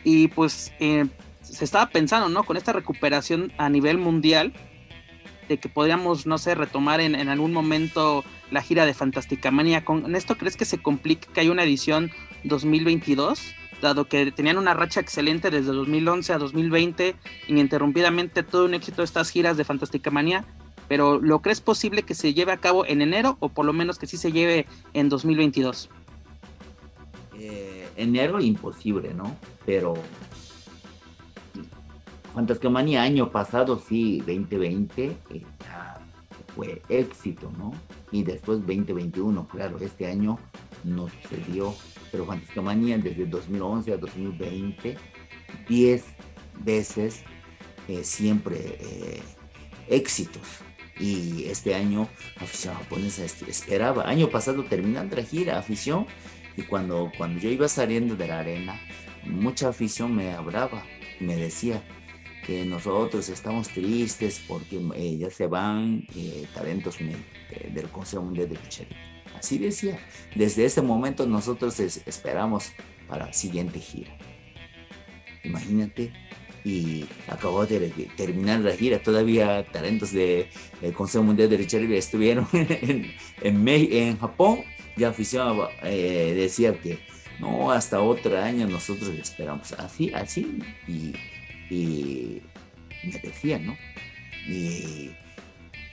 [0.02, 1.06] y pues eh,
[1.42, 2.42] se estaba pensando, ¿no?
[2.42, 4.52] Con esta recuperación a nivel mundial
[5.48, 9.84] de que podríamos, no sé, retomar en, en algún momento la gira de Fantástica Manía.
[9.84, 12.10] ¿Con esto crees que se complique que hay una edición
[12.44, 13.54] 2022?
[13.80, 17.16] Dado que tenían una racha excelente desde 2011 a 2020,
[17.48, 20.44] ininterrumpidamente todo un éxito de estas giras de Fantástica Manía,
[20.86, 23.98] pero ¿lo crees posible que se lleve a cabo en enero o por lo menos
[23.98, 25.88] que sí se lleve en 2022?
[27.38, 29.34] Eh, enero imposible, ¿no?
[29.66, 29.94] Pero
[32.34, 35.42] Fantástica Manía año pasado sí, 2020, eh,
[36.54, 37.72] fue éxito, ¿no?
[38.12, 39.48] Y después 2021.
[39.48, 40.38] Claro, este año
[40.84, 41.74] no sucedió,
[42.12, 44.96] pero Fantástica Manía desde 2011 a 2020,
[45.68, 46.04] 10
[46.64, 47.22] veces
[47.88, 49.22] eh, siempre eh,
[49.88, 50.42] éxitos.
[51.00, 54.08] Y este año afición japonesa esperaba.
[54.08, 56.06] Año pasado terminando la gira, afición,
[56.56, 58.78] y cuando, cuando yo iba saliendo de la arena,
[59.24, 60.84] mucha afición me hablaba,
[61.18, 61.82] me decía,
[62.46, 68.48] que nosotros estamos tristes porque eh, ya se van eh, talentos eh, del Consejo Mundial
[68.48, 68.84] de Lucha
[69.38, 69.98] Así decía,
[70.34, 72.72] desde ese momento nosotros esperamos
[73.08, 74.16] para la siguiente gira.
[75.42, 76.12] Imagínate,
[76.64, 80.46] y acabó de terminar la gira, todavía talentos del
[80.94, 84.60] Consejo Mundial de Lucha estuvieron en, en, en, Japón,
[84.96, 87.00] ya afición decía que
[87.40, 89.72] no, hasta otro año nosotros esperamos.
[89.72, 91.12] Así, así, y
[91.72, 92.42] y
[93.02, 93.76] me decía, ¿no?
[94.46, 95.10] Y,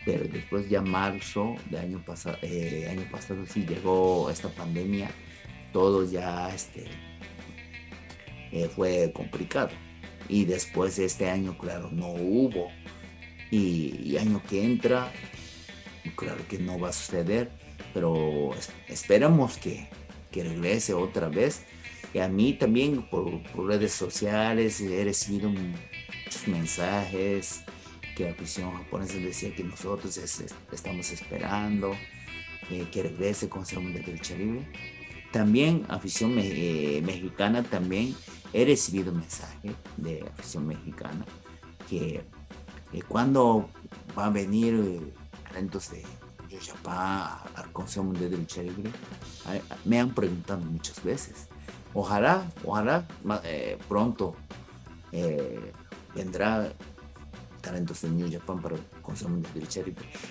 [0.05, 5.09] pero después ya marzo de año pasado, eh, año pasado sí llegó esta pandemia,
[5.71, 6.85] todo ya este,
[8.51, 9.69] eh, fue complicado.
[10.27, 12.67] Y después este año, claro, no hubo.
[13.49, 15.11] Y, año que entra,
[16.15, 17.49] claro que no va a suceder,
[17.93, 18.51] pero
[18.87, 19.87] esperamos que,
[20.29, 21.65] que regrese otra vez
[22.13, 27.63] y a mí también por, redes sociales he recibido muchos mensajes
[28.15, 30.17] que la afición japonesa decía que nosotros
[30.71, 31.93] estamos esperando
[32.71, 34.67] eh, que regrese con Mundial de Lucha Libre.
[35.31, 38.15] También afición eh, mexicana, también
[38.53, 41.23] he recibido mensajes de afición mexicana
[41.87, 42.23] que
[42.93, 43.69] eh, cuando
[44.17, 46.03] va a venir talentos de
[46.59, 48.91] Japan al Consejo Mundial de Lucha Libre,
[49.85, 51.48] me han preguntado muchas veces
[51.93, 53.07] Ojalá, ojalá
[53.43, 54.35] eh, pronto
[55.11, 55.71] eh,
[56.13, 56.71] vendrá
[57.61, 59.81] talentos de New Japan para el Consejo Mundial de Lucha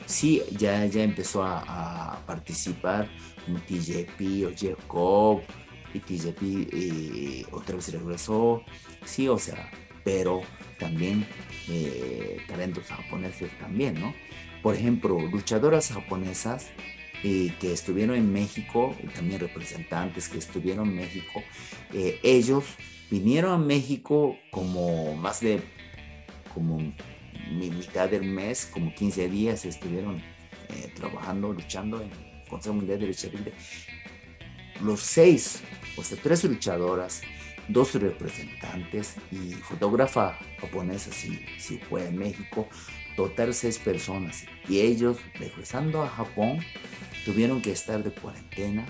[0.07, 3.09] Sí, ya, ya empezó a, participar
[3.45, 5.41] como TJP o Jeff Cobb
[5.95, 8.63] y TJP eh, otra vez regresó.
[9.05, 9.71] Sí, o sea,
[10.05, 10.43] pero
[10.79, 11.27] también
[12.47, 14.15] talentos japoneses también, ¿no?
[14.63, 16.69] Por ejemplo, luchadoras japonesas
[17.23, 21.43] que estuvieron en México, y también representantes que estuvieron en México,
[21.93, 22.65] eh, ellos
[23.11, 25.61] vinieron a México como más de
[26.55, 26.79] como
[27.51, 33.07] mitad del mes, como 15 días estuvieron eh, trabajando, luchando en el Consejo Mundial de
[33.07, 33.53] Lucha Libre.
[34.83, 35.63] Los seis,
[35.97, 37.23] o sea, tres luchadoras
[37.69, 42.69] dos representantes y fotógrafa japonesa si, si fue en México,
[43.19, 44.45] total seis personas.
[44.69, 46.61] Y ellos, regresando a Japón,
[47.25, 48.87] tuvieron que estar de cuarentena,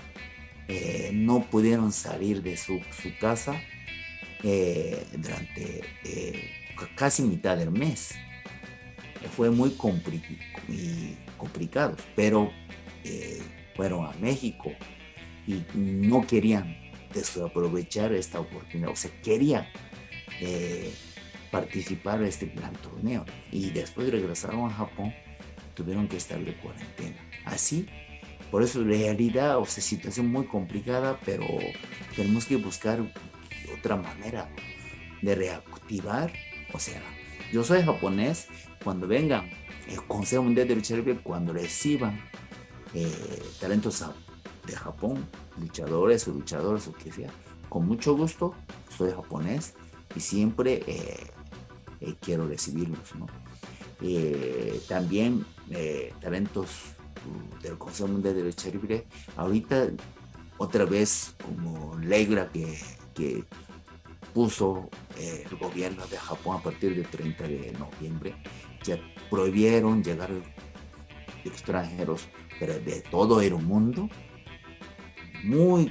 [0.67, 2.79] eh, no pudieron salir de su,
[3.19, 3.59] casa
[4.43, 6.51] eh, durante eh,
[6.93, 8.11] casi mitad del mes.
[9.35, 9.71] Fue muy,
[11.37, 12.51] complicado, pero
[13.75, 14.71] fueron a México
[15.47, 16.77] y no querían
[17.15, 19.65] desaprovechar esta oportunidad, o sea, querían
[21.51, 25.13] participar en este gran torneo y después regresaron a Japón,
[25.75, 27.17] tuvieron que estar de cuarentena.
[27.45, 27.87] Así
[28.51, 31.45] por eso, realidad, o sea, situación muy complicada, pero
[32.15, 32.99] tenemos que buscar
[33.77, 34.49] otra manera
[35.21, 36.33] de reactivar.
[36.73, 37.01] O sea,
[37.51, 38.47] yo soy japonés,
[38.83, 39.49] cuando vengan
[39.87, 42.19] el Consejo Mundial de Lucha Libre, cuando reciban
[42.95, 44.03] eh, talentos
[44.65, 45.27] de Japón,
[45.59, 47.29] luchadores o luchadores o que sea,
[47.69, 48.55] con mucho gusto,
[48.97, 49.75] soy japonés
[50.15, 51.27] y siempre eh,
[52.01, 53.27] eh, quiero recibirlos, ¿no?
[54.87, 55.45] también
[56.21, 56.95] talentos
[57.61, 59.89] del Consejo Mundial de Derecho Libre, ahorita
[60.57, 62.77] otra vez como legra que,
[63.13, 63.43] que
[64.33, 68.35] puso eh, el gobierno de Japón a partir del 30 de noviembre,
[68.83, 68.97] ya
[69.29, 70.29] prohibieron llegar
[71.43, 72.27] extranjeros,
[72.59, 74.09] pero de todo el mundo,
[75.43, 75.87] muy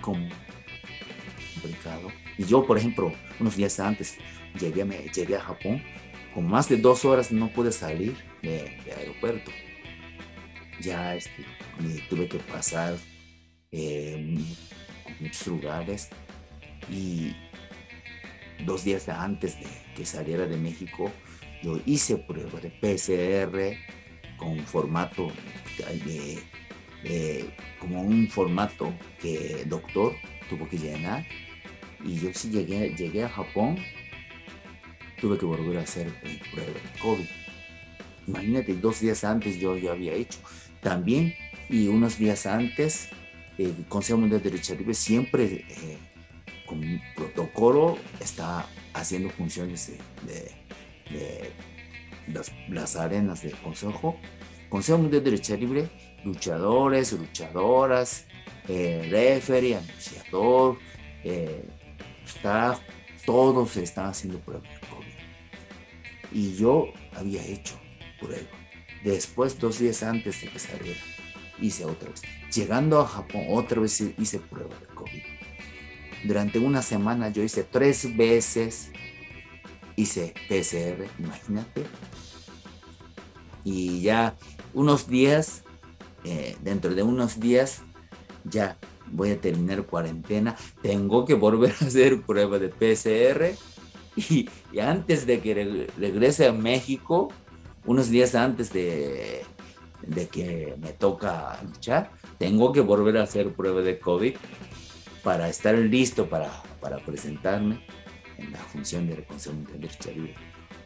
[1.61, 2.09] complicado.
[2.37, 4.17] Y yo, por ejemplo, unos días antes
[4.59, 5.83] llegué, me, llegué a Japón,
[6.35, 9.51] con más de dos horas no pude salir de, de aeropuerto.
[10.81, 11.45] Ya este,
[12.09, 12.97] tuve que pasar
[13.73, 14.39] eh,
[15.21, 16.11] muchos lugares.
[16.91, 17.35] Y
[18.65, 21.13] dos días antes de que saliera de México
[21.63, 23.77] yo hice pruebas de PCR
[24.37, 25.31] con formato
[27.79, 30.15] como un formato que el doctor
[30.49, 31.25] tuvo que llenar
[32.05, 33.79] y yo sí llegué, llegué a Japón
[35.21, 36.13] tuve que volver a hacer
[36.53, 37.27] prueba de COVID
[38.27, 40.39] imagínate dos días antes yo ya había hecho
[40.81, 41.35] también,
[41.69, 43.09] y unos días antes,
[43.59, 45.99] el Consejo Mundial de Derecho Libre siempre eh,
[46.67, 49.93] con un protocolo está haciendo funciones
[50.27, 51.53] de,
[52.69, 54.17] las, arenas del Consejo.
[54.69, 55.89] Consejo Mundial de Derecho Libre,
[56.25, 58.27] luchadores, luchadoras,
[58.69, 60.79] eh, referee, anunciador,
[61.25, 61.65] eh,
[62.29, 62.81] staff,
[63.27, 65.09] todos están haciendo pruebas de COVID.
[66.33, 67.79] Y yo había hecho
[68.21, 68.59] pruebas
[69.05, 70.99] Después, dos días antes de que saliera,
[71.61, 72.23] hice otra vez.
[72.53, 75.23] Llegando a Japón, otra vez hice prueba de COVID.
[76.25, 78.91] Durante una semana yo hice tres veces,
[79.95, 81.85] hice PCR, imagínate.
[83.63, 84.35] Y ya
[84.75, 85.63] unos días,
[86.25, 87.83] eh, dentro de unos días,
[88.45, 88.79] ya
[89.11, 90.57] voy a terminar cuarentena.
[90.83, 93.57] Tengo que volver a hacer prueba de PCR.
[94.19, 94.49] Y,
[94.81, 97.29] antes de que regrese a México,
[97.87, 99.45] unos días antes de,
[100.33, 104.35] que me toca luchar, tengo que volver a hacer prueba de COVID
[105.23, 107.81] para estar listo para, para presentarme
[108.39, 110.35] en la función de reconciliación de lucha libre.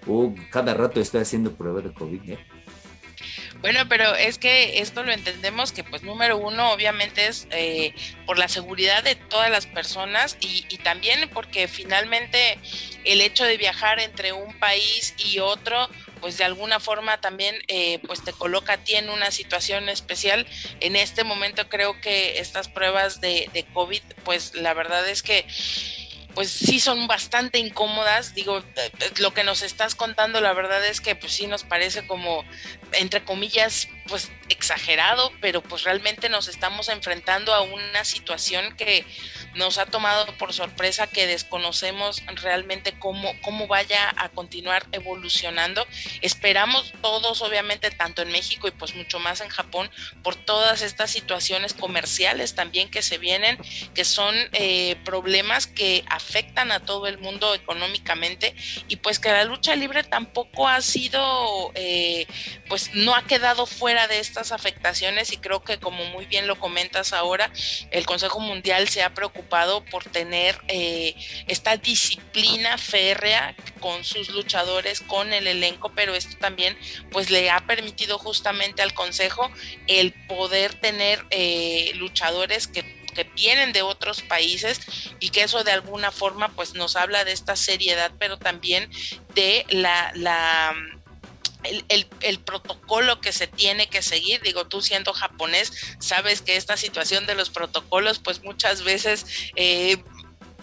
[0.07, 2.31] Uh, cada rato estoy haciendo prueba de COVID.
[2.31, 2.39] ¿eh?
[3.61, 7.95] Bueno, pero es que esto lo entendemos que pues número uno obviamente es eh,
[8.27, 12.59] por la seguridad de todas las personas y, también porque finalmente
[13.05, 15.89] el hecho de viajar entre un país y otro
[16.21, 20.47] pues de alguna forma también eh, pues te coloca a ti en una situación especial.
[20.81, 25.47] En este momento creo que estas pruebas de, de COVID pues la verdad es que
[26.35, 28.35] pues sí son bastante incómodas.
[28.35, 32.07] Digo, eh, lo que nos estás contando, la verdad es que pues sí nos parece
[32.07, 32.45] como,
[32.93, 39.05] entre comillas, pues exagerado, pero pues realmente nos estamos enfrentando a una situación que
[39.55, 45.87] nos ha tomado por sorpresa, que desconocemos realmente cómo, cómo vaya a continuar evolucionando.
[46.21, 49.91] Esperamos todos, obviamente, tanto en México y pues mucho más en Japón,
[50.23, 53.59] por todas estas situaciones comerciales también que se vienen,
[53.95, 58.55] que son eh, problemas que afectan a todo el mundo económicamente
[58.89, 62.27] y pues que la lucha libre tampoco ha sido, eh,
[62.69, 66.59] pues no ha quedado fuera de estas afectaciones y creo que como muy bien lo
[66.59, 67.53] comentas ahora,
[67.91, 71.15] el Consejo Mundial se ha preocupado por tener eh,
[71.47, 76.77] esta disciplina férrea con sus luchadores, con el elenco, pero esto también
[77.11, 79.51] pues le ha permitido justamente al Consejo
[79.87, 84.81] el poder tener eh, luchadores que que vienen de otros países
[85.21, 88.91] y que eso de alguna forma pues nos habla de esta seriedad, pero también
[89.35, 90.75] de la, la
[91.63, 94.41] el, protocolo que se tiene que seguir.
[94.43, 99.27] Digo, tú siendo japonés, sabes que esta situación de los protocolos, pues muchas veces...
[99.57, 100.03] Eh,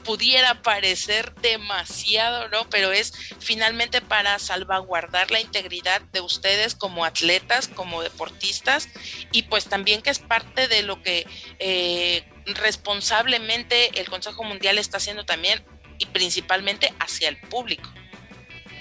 [0.04, 2.68] pudiera parecer demasiado, ¿no?
[2.70, 8.90] Pero es finalmente para salvaguardar la integridad de ustedes como atletas, como deportistas,
[9.32, 11.28] y pues también que es parte de lo que
[11.60, 15.64] eh, responsablemente el Consejo Mundial está haciendo también
[16.00, 17.90] y principalmente hacia el público.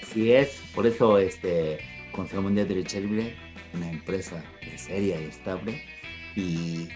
[0.02, 3.36] Así es, por eso este Consejo Mundial de Derecho Libre,
[3.72, 4.42] una empresa
[4.76, 5.80] seria y estable,
[6.34, 6.88] y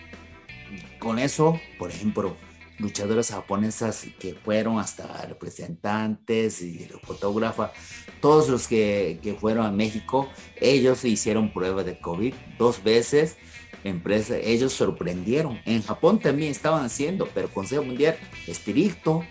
[0.99, 2.37] con eso, por ejemplo,
[2.81, 7.73] luchadoras japonesas que fueron hasta representantes y fotógrafa,
[8.20, 13.37] todos los que, que, fueron a México, ellos hicieron prueba de COVID dos veces.
[13.85, 15.61] Empresa, ellos sorprendieron.
[15.66, 18.16] En Japón también estaban haciendo, pero Consejo Mundial
[18.49, 19.23] estricto,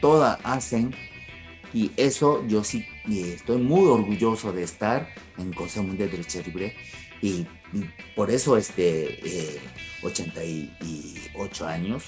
[0.00, 0.94] todas hacen.
[1.74, 6.74] Y eso yo sí estoy muy orgulloso de estar en Consejo Mundial de Derecho Libre.
[7.22, 7.46] Y,
[8.14, 9.58] por eso este
[10.02, 12.04] 88 eh, años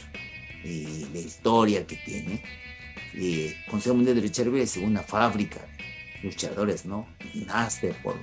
[0.64, 2.43] y de historia que tiene.
[3.14, 5.61] Y Consejo Mundial de Lucha Libre es una fábrica
[6.22, 7.09] de luchadores, ¿no?
[7.35, 8.16] Nace por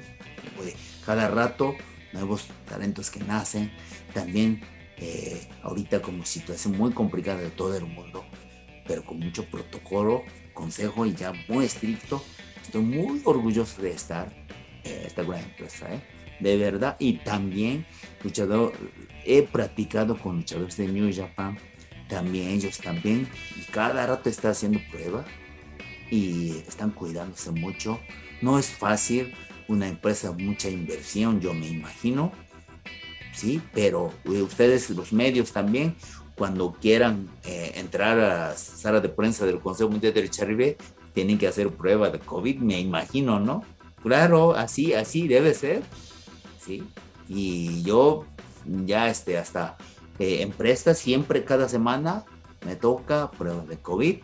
[0.56, 0.76] pues,
[1.06, 1.76] cada rato
[2.14, 3.72] nuevos talentos que nacen.
[4.14, 4.62] También
[4.98, 8.26] eh, ahorita como situación muy complicada de todo el mundo,
[8.88, 12.24] pero con mucho protocolo, consejo y ya muy estricto.
[12.62, 14.45] Estoy muy orgulloso de estar
[14.86, 16.02] esta gran empresa, ¿eh?
[16.40, 16.96] de verdad.
[17.00, 17.86] Y también
[18.24, 18.74] luchador,
[19.26, 21.58] he practicado con luchadores de New Japan
[22.08, 23.28] también ellos también
[23.72, 25.26] cada rato está haciendo prueba
[26.12, 28.00] y están cuidándose mucho.
[28.42, 29.34] No es fácil,
[29.68, 32.32] una empresa, mucha inversión, yo me imagino,
[33.34, 35.96] sí, pero eh, ustedes, los medios también,
[36.36, 40.78] cuando quieran eh, entrar a la sala de prensa del Consejo Mundial de Richarribe,
[41.14, 43.64] tienen que hacer prueba de COVID, me imagino, ¿no?
[44.06, 45.82] Claro, así, así debe ser,
[46.64, 46.84] sí.
[47.28, 48.28] Y yo
[48.86, 49.78] ya este, hasta
[50.20, 52.24] eh, empresas, siempre cada semana
[52.64, 54.18] me toca pruebas de COVID,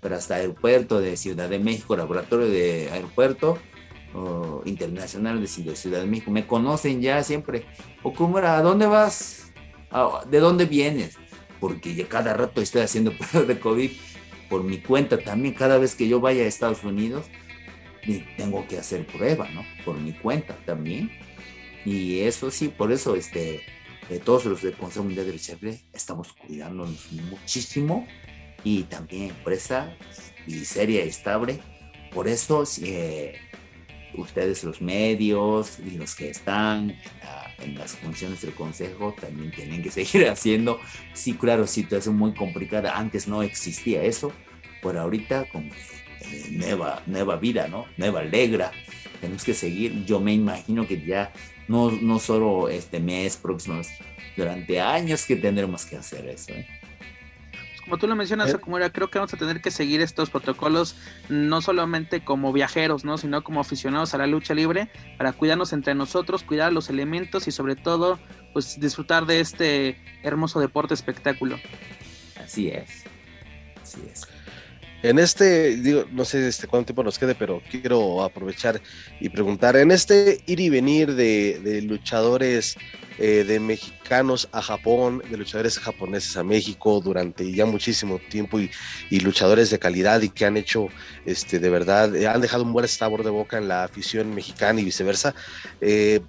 [0.00, 3.58] pero hasta aeropuerto de Ciudad de México, laboratorio de aeropuerto
[4.66, 7.66] internacional de Ciudad de México, me conocen ya siempre.
[8.04, 9.52] Okumura, ¿a dónde vas?
[10.30, 11.18] ¿De dónde vienes?
[11.58, 13.90] Porque ya cada rato estoy haciendo pruebas de COVID
[14.48, 15.54] por mi cuenta también.
[15.54, 17.26] Cada vez que yo vaya a Estados Unidos,
[18.36, 19.64] tengo que hacer prueba, ¿no?
[19.84, 21.10] Por mi cuenta también.
[21.84, 23.62] Y eso sí, por eso este,
[24.24, 25.56] todos los del Consejo Mundial de Lucha
[25.92, 28.06] estamos cuidándonos muchísimo
[28.62, 29.96] y también empresa
[30.46, 31.60] y seria estable.
[32.12, 33.34] Por eso, eh,
[34.14, 36.96] ustedes, los medios y los que están
[37.58, 40.80] en las funciones del Consejo, también tienen que seguir haciendo.
[41.12, 42.96] Sí, claro, situación muy complicada.
[42.96, 44.32] Antes no existía eso,
[44.82, 45.70] por ahorita eh,
[46.50, 47.86] nueva, nueva vida, ¿no?
[47.96, 48.72] Nueva alegra.
[49.20, 50.04] Tenemos que seguir.
[50.04, 51.32] Yo me imagino que ya
[51.68, 53.88] no, no solo este mes, próximos,
[54.36, 56.52] durante años que tendremos que hacer eso.
[56.52, 56.66] ¿eh?
[57.52, 58.56] Pues como tú lo mencionas, eh.
[58.56, 60.96] Akumura, creo que vamos a tener que seguir estos protocolos
[61.28, 63.18] no solamente como viajeros, ¿no?
[63.18, 67.52] sino como aficionados a la lucha libre para cuidarnos entre nosotros, cuidar los elementos y
[67.52, 68.18] sobre todo
[68.52, 71.58] pues disfrutar de este hermoso deporte espectáculo.
[72.42, 73.04] Así es.
[73.82, 74.33] Así es.
[75.04, 78.80] En este, digo, no sé este, cuánto tiempo nos quede, pero quiero aprovechar
[79.20, 82.74] y preguntar, en este ir y venir de, luchadores
[83.18, 88.70] eh, de mexicanos a Japón, de luchadores japoneses a México durante ya muchísimo tiempo y,
[89.20, 90.86] luchadores de calidad y que han hecho,
[91.26, 94.80] este, de verdad, eh, han dejado un buen sabor de boca en la afición mexicana
[94.80, 95.34] y viceversa.
[95.82, 96.20] Eh,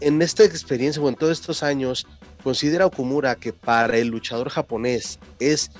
[0.00, 2.06] en esta experiencia o en todos estos años,
[2.42, 5.70] ¿considera Okumura que para el luchador japonés es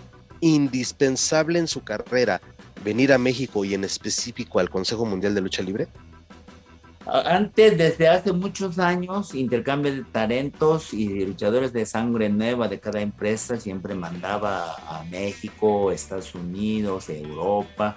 [0.41, 2.41] indispensable en su carrera
[2.84, 5.89] venir a México y en específico al Consejo Mundial de Lucha Libre?
[7.07, 13.01] Antes, desde hace muchos años, intercambio de talentos y luchadores de sangre nueva de cada
[13.01, 17.97] empresa siempre mandaba a México, Estados Unidos, Europa,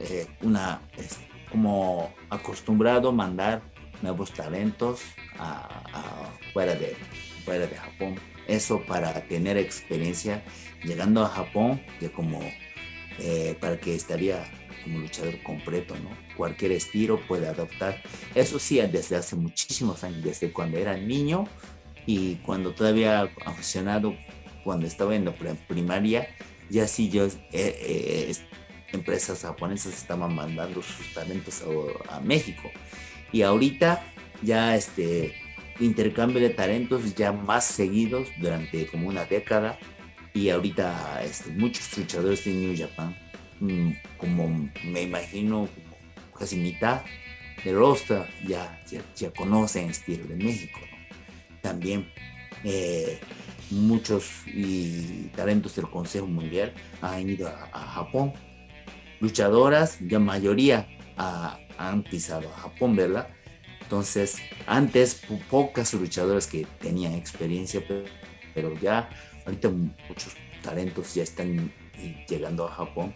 [0.00, 0.80] eh, una,
[1.50, 3.60] como acostumbrado mandar
[4.00, 5.02] nuevos talentos
[6.54, 6.96] fuera, de,
[7.44, 8.14] fuera de Japón.
[8.46, 10.42] Eso para tener experiencia
[10.84, 12.40] llegando a Japón, ya como
[13.18, 14.44] eh, para que estaría
[14.84, 16.10] como luchador completo, ¿no?
[16.36, 18.02] Cualquier estilo puede adoptar.
[18.34, 21.44] Eso sí, desde hace muchísimos años, desde cuando era niño
[22.06, 24.14] y cuando todavía aficionado,
[24.64, 26.28] cuando estaba en la primaria,
[26.70, 28.32] ya sí yo, eh, eh,
[28.92, 32.70] empresas japonesas estaban mandando sus talentos a, a, México.
[33.32, 34.04] Y ahorita
[34.42, 35.34] ya este
[35.80, 39.78] intercambio de talentos ya más seguidos durante como una década
[40.34, 43.16] y ahorita este, muchos luchadores de New Japan,
[43.60, 45.68] mm, como me imagino,
[46.38, 47.02] casi mitad
[47.64, 48.80] de roster ya,
[49.16, 50.78] ya, conocen estilo de México.
[51.60, 52.08] También
[52.64, 53.18] eh,
[53.70, 56.72] muchos y talentos del Consejo Mundial
[57.02, 58.32] han ido a, Japón.
[59.20, 63.28] Luchadoras, ya mayoría han pisado a Japón, ¿verdad?
[63.82, 67.82] Entonces, antes pocas luchadoras que tenían experiencia,
[68.54, 69.08] pero, ya
[69.48, 71.72] ahorita muchos talentos ya están
[72.28, 73.14] llegando a Japón.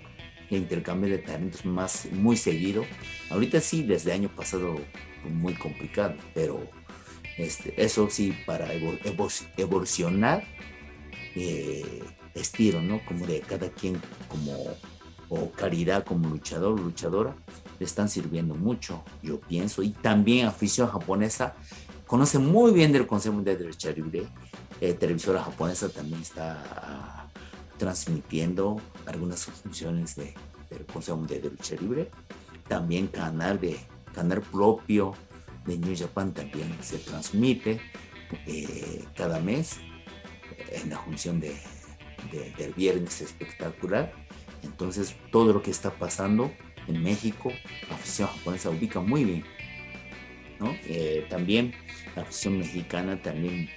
[0.50, 2.84] El intercambio de talentos más muy seguido.
[3.30, 4.76] Ahorita sí, desde año pasado
[5.24, 6.60] muy complicado, pero
[7.38, 8.68] este, eso sí, para
[9.56, 10.44] evolucionar
[11.34, 12.02] eh,
[12.34, 13.04] estilo, ¿no?
[13.06, 14.56] Como de cada quien, como,
[15.28, 17.34] o caridad como luchador, luchadora,
[17.78, 19.82] le están sirviendo mucho, yo pienso.
[19.82, 21.54] Y también afición japonesa
[22.06, 24.26] conoce muy bien del Consejo de Derecho Libre.
[24.82, 27.28] Eh, televisora japonesa también está ah,
[27.78, 30.34] transmitiendo algunas funciones de,
[30.70, 32.10] del Consejo de Derecho Libre.
[32.66, 33.78] También canal de
[34.12, 35.14] canal propio
[35.66, 37.80] de New Japan también se transmite
[38.44, 39.76] eh, cada mes
[40.72, 41.56] en la función de,
[42.58, 44.12] del viernes espectacular.
[44.64, 46.50] Entonces, todo lo que está pasando
[46.88, 47.52] en México,
[47.88, 49.44] la afición japonesa ubica muy bien.
[50.84, 51.72] Eh, también
[52.16, 53.68] la afición mexicana, también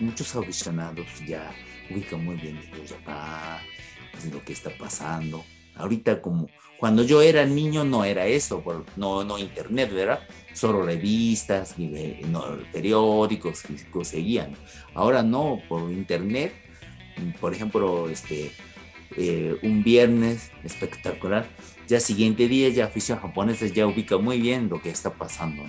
[0.00, 1.50] muchos aficionados ya
[1.90, 3.60] ubica muy bien New Japan,
[4.32, 5.44] lo que está pasando.
[5.76, 6.46] Ahorita como
[6.78, 8.62] cuando yo era niño no era eso,
[8.96, 10.20] no, no internet, ¿verdad?
[10.52, 11.76] Solo revistas,
[12.28, 14.52] no, periódicos que seguían.
[14.94, 16.52] Ahora no, por internet,
[17.40, 18.52] por ejemplo, este,
[19.16, 21.46] eh, un viernes espectacular,
[21.86, 25.62] ya siguiente día ya afición japonesa ya ubica muy bien lo que está pasando.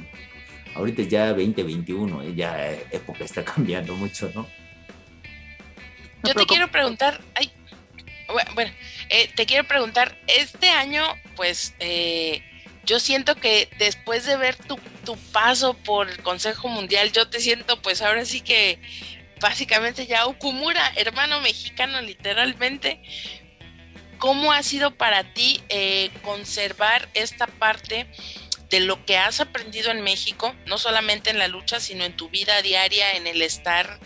[0.76, 4.48] Ahorita ya 2021, eh, ya época está cambiando mucho, ¿no?
[6.24, 7.52] Yo te quiero preguntar, ay,
[8.56, 8.72] bueno,
[9.10, 11.04] eh, te quiero preguntar, este año,
[11.36, 12.42] pues, eh,
[12.84, 17.40] yo siento que después de ver tu, tu, paso por el Consejo Mundial, yo te
[17.40, 18.80] siento, pues, ahora sí que
[19.40, 23.02] básicamente ya Okumura, hermano mexicano, literalmente.
[24.18, 28.08] ¿Cómo ha sido para ti eh, conservar esta parte
[28.70, 32.30] de lo que has aprendido en México, no solamente en la lucha, sino en tu
[32.30, 34.00] vida diaria, en el estar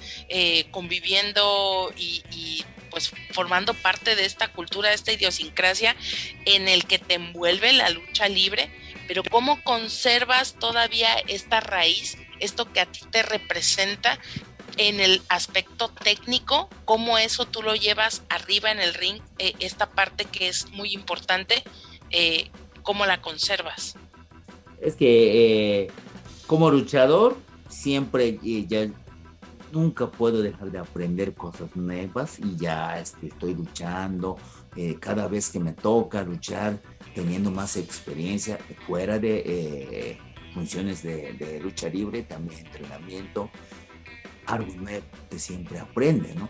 [0.71, 5.95] conviviendo y, y pues formando parte de esta cultura, de esta idiosincrasia
[6.45, 8.69] en el que te envuelve la lucha libre,
[9.07, 14.19] pero cómo conservas todavía esta raíz, esto que a ti te representa
[14.77, 19.89] en el aspecto técnico, cómo eso tú lo llevas arriba en el ring, eh, esta
[19.91, 21.63] parte que es muy importante,
[22.11, 22.49] eh,
[22.83, 23.95] cómo la conservas.
[24.81, 25.87] Es que eh,
[26.47, 27.35] como luchador
[27.69, 28.89] siempre ya
[29.71, 34.37] nunca puedo dejar de aprender cosas nuevas y ya este, estoy luchando.
[34.75, 36.79] Eh, cada vez que me toca luchar,
[37.15, 40.17] teniendo más experiencia fuera de eh,
[40.53, 43.49] funciones de, lucha libre, también entrenamiento,
[44.45, 46.49] algo nuevo que siempre aprende, ¿no?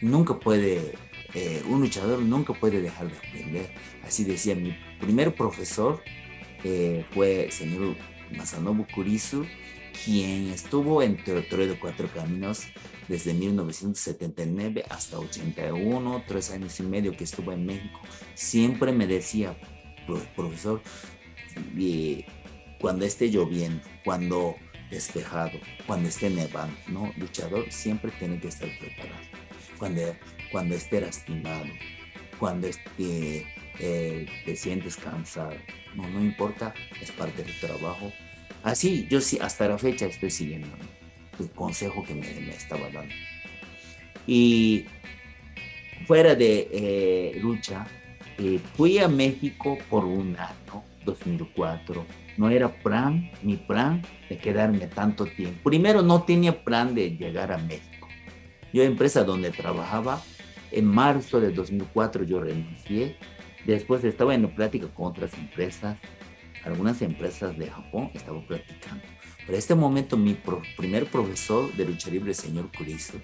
[0.00, 0.94] Nunca puede,
[1.34, 3.74] eh, un luchador nunca puede dejar de aprender.
[4.04, 6.00] Así decía mi primer profesor,
[6.62, 7.96] fue el señor
[8.36, 9.46] Masanobu Kurisu,
[10.04, 12.66] quien estuvo entre de Cuatro Caminos
[13.08, 18.00] desde 1979 hasta 81, tres años y medio que estuvo en México,
[18.34, 19.56] siempre me decía,
[20.36, 20.82] profesor,
[22.80, 24.56] cuando esté lloviendo, cuando
[24.90, 27.12] despejado, cuando esté nevando, ¿no?
[27.16, 29.20] Luchador siempre tiene que estar preparado.
[29.78, 30.02] Cuando,
[30.50, 31.66] cuando esté lastimado,
[32.38, 33.46] cuando esté,
[33.80, 35.54] eh, te sientes cansado,
[35.94, 38.12] no, no importa, es parte del trabajo,
[38.62, 40.68] Así, yo sí, hasta la fecha estoy siguiendo
[41.38, 43.14] el consejo que me, estaba dando.
[44.26, 44.86] Y
[46.06, 47.86] fuera de eh, lucha,
[48.38, 52.04] eh, fui a México por un año, 2004.
[52.36, 55.70] No era plan, mi plan de quedarme tanto tiempo.
[55.70, 58.06] Primero no tenía plan de llegar a México.
[58.72, 60.22] Yo, empresa donde trabajaba,
[60.70, 63.16] en marzo de 2004 yo renuncié.
[63.64, 65.96] Después estaba en plática con otras empresas
[66.64, 69.02] algunas empresas de Japón estaban practicando.
[69.38, 70.36] Pero en este momento mi
[70.76, 73.18] primer profesor de lucha libre, señor Cristo,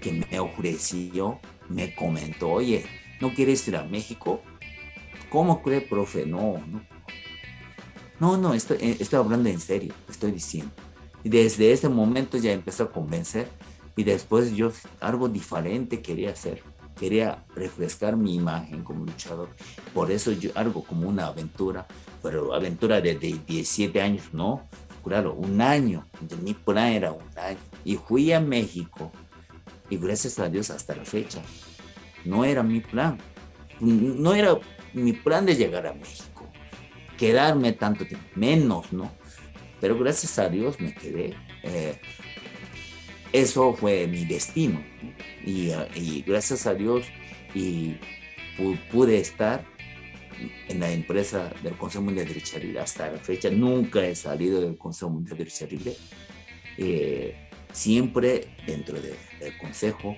[0.00, 2.84] que me ofreció, me comentó, oye,
[3.20, 4.42] ¿no quieres ir a México?
[5.28, 6.26] ¿Cómo cree, profe?
[6.26, 6.82] No, no.
[8.18, 10.72] No, no, estoy, eh, estoy hablando en serio, estoy diciendo.
[11.22, 13.48] Y desde ese momento ya empezó a convencer
[13.96, 16.62] y después yo algo diferente quería hacer.
[16.98, 19.48] Quería refrescar mi imagen como luchador.
[19.94, 21.86] Por eso yo algo como una aventura
[22.22, 24.68] pero aventura de 17 años, no,
[25.02, 26.06] claro, un año,
[26.42, 29.10] mi plan era un año, y fui a México,
[29.88, 31.40] y gracias a Dios hasta la fecha,
[32.24, 33.18] no era mi plan,
[33.80, 34.58] no era
[34.92, 36.46] mi plan de llegar a México,
[37.16, 39.10] quedarme tanto tiempo, menos, ¿no?
[39.80, 41.34] Pero gracias a Dios me quedé.
[41.62, 41.98] Eh,
[43.32, 44.82] eso fue mi destino.
[45.44, 45.72] Y,
[46.26, 47.06] gracias a Dios
[47.54, 47.96] y
[48.90, 49.64] pude estar
[50.68, 52.80] en la empresa del Consejo Mundial de Derecho Libre.
[52.80, 55.94] Hasta la fecha nunca he salido del Consejo Mundial de Derecho Libre.
[56.78, 57.34] Eh,
[57.72, 60.16] siempre dentro del Consejo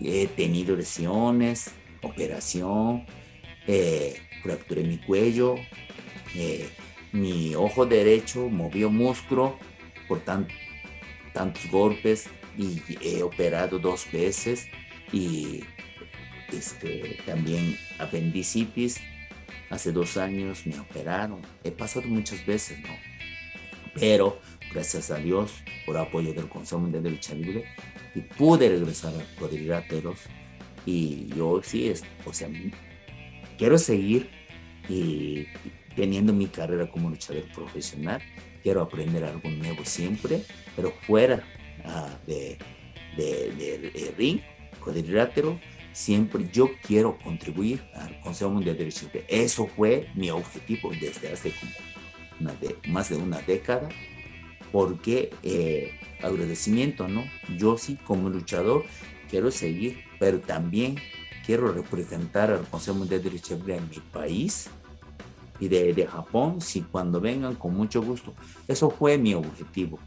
[0.00, 1.72] he tenido lesiones,
[2.02, 3.04] operación,
[3.66, 5.56] eh, fracturé mi cuello,
[6.34, 6.68] eh,
[7.12, 9.58] mi ojo derecho movió músculo
[10.08, 14.66] por tantos golpes y he operado dos veces
[15.12, 15.62] y
[16.52, 19.00] este, también apendicitis.
[19.70, 21.40] Hace dos años me operaron.
[21.62, 22.88] He pasado muchas veces, ¿no?
[23.94, 24.40] Pero
[24.72, 27.64] gracias a Dios, por apoyo del Consejo Mundial de Lucha Libre,
[28.14, 30.18] y pude regresar a cuadriláteros.
[30.86, 32.48] Y yo sí, es, o sea,
[33.58, 34.30] quiero seguir
[34.88, 35.46] y
[35.94, 38.20] teniendo mi carrera como luchador profesional.
[38.62, 40.42] Quiero aprender algo nuevo siempre,
[40.76, 41.42] pero fuera
[41.84, 42.58] ah, de,
[43.16, 44.40] de, de, ring,
[44.82, 45.58] cuadrilátero,
[45.92, 51.52] siempre yo quiero contribuir al Consejo Mundial de Derechos Eso fue mi objetivo desde hace
[51.52, 51.72] como
[52.40, 53.88] una de, más de una década,
[54.72, 57.24] porque eh, agradecimiento, ¿no?
[57.56, 58.84] Yo sí como luchador
[59.28, 60.96] quiero seguir, pero también
[61.44, 64.70] quiero representar al Consejo Mundial de Derechos en mi país
[65.58, 68.34] y de, de Japón, si cuando vengan con mucho gusto.
[68.66, 69.98] Eso fue mi objetivo,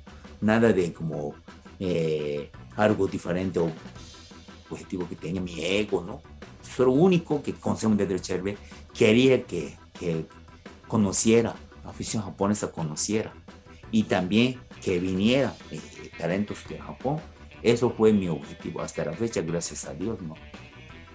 [0.42, 1.36] nada de como
[1.86, 3.70] eh, algo diferente o
[4.70, 6.22] objetivo que tenía mi ego, ¿no?
[6.66, 8.42] Eso lo único que Consejo de Derecho
[8.94, 10.26] quería que, que
[10.88, 13.34] conociera, afición japonesa conociera
[13.92, 15.80] y también que viniera eh,
[16.18, 17.20] talentos de Japón.
[17.62, 20.36] Eso fue mi objetivo hasta la fecha, gracias a Dios, ¿no?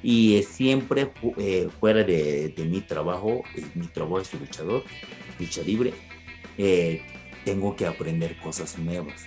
[0.03, 4.85] Y siempre eh, fuera de, de, mi trabajo, eh, mi trabajo es luchador,
[5.39, 5.95] lucha libre,
[7.45, 9.27] tengo que aprender cosas nuevas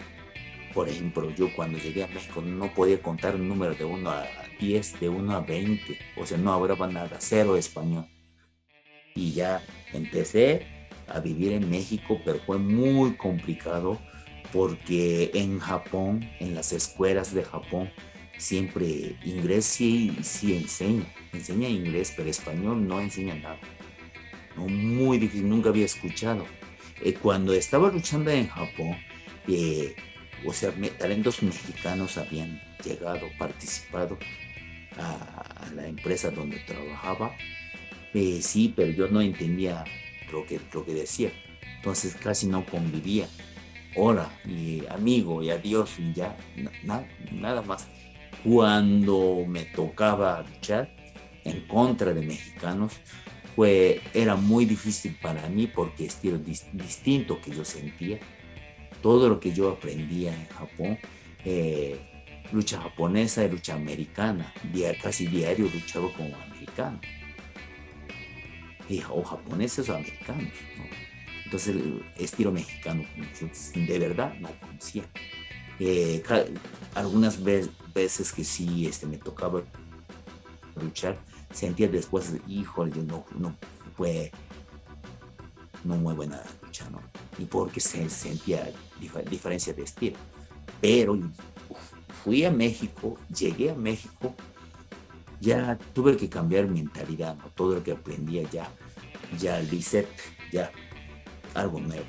[0.74, 4.26] por ejemplo, yo cuando llegué a México no podía contar un número de 1 a
[4.60, 8.06] 10, de 1 a 20, o sea, no hablaba nada, cero español.
[9.16, 9.64] Y ya
[9.94, 10.66] empecé
[11.08, 14.00] a vivir en México, pero fue muy complicado
[14.52, 17.90] porque en Japón, en las escuelas de Japón,
[18.38, 23.60] siempre inglés sí, sí enseña, enseña inglés, pero español no enseña nada.
[24.56, 26.46] Muy difícil, nunca había escuchado.
[27.02, 28.98] Eh, cuando estaba luchando en Japón,
[29.48, 29.96] eh,
[30.46, 34.18] o sea, talentos mexicanos habían llegado, participado
[34.98, 37.32] a, la empresa donde trabajaba.
[38.14, 39.86] Eh, sí, pero yo no entendía
[40.32, 41.32] lo que, lo que decía.
[41.78, 43.28] Entonces casi no convivía.
[43.96, 46.36] Hola y amigo y adiós y ya,
[47.32, 47.88] nada más.
[48.44, 50.90] Cuando me tocaba luchar
[51.44, 52.94] en contra de mexicanos,
[53.56, 58.20] fue, era muy difícil para mí porque estilo distinto que yo sentía
[59.02, 60.98] todo lo que yo aprendía en Japón,
[61.46, 62.00] eh,
[62.52, 64.54] lucha japonesa y lucha americana,
[65.02, 67.00] casi diario luchaba como americano,
[69.10, 70.54] o japoneses o americanos.
[71.46, 73.04] Entonces, el estilo mexicano,
[73.76, 75.04] de verdad, no conocía.
[75.80, 76.24] Eh,
[76.96, 77.40] algunas
[77.94, 79.62] veces que sí este, me tocaba
[80.82, 81.18] luchar,
[81.52, 83.56] sentía después, híjole, no, no
[83.98, 84.32] fue
[85.84, 87.02] no muy buena lucha, ¿no?
[87.38, 88.72] Y porque se sentía
[89.30, 90.18] diferencia de estilo.
[90.80, 91.18] Pero
[92.24, 94.36] fui a México, llegué a México,
[95.40, 97.46] ya tuve que cambiar mentalidad, ¿no?
[97.56, 98.70] Todo lo que aprendía ya,
[99.40, 100.08] ya reset,
[100.52, 100.72] ya
[101.54, 102.06] algo nuevo.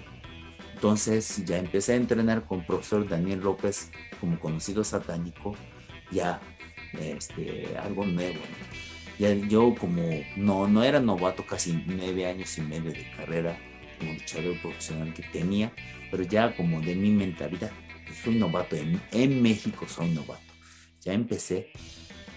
[0.74, 5.54] Entonces ya empecé a entrenar con el profesor Daniel López como conocido satánico,
[6.10, 6.40] ya
[7.00, 8.40] este, algo nuevo.
[9.18, 10.02] Ya yo como
[10.36, 13.56] no, no era novato, casi nueve años y medio de carrera
[14.02, 15.72] como luchador profesional que tenía,
[16.10, 17.70] pero ya como de mi mentalidad,
[18.22, 20.42] soy novato, en, en México soy novato.
[21.00, 21.70] Ya empecé,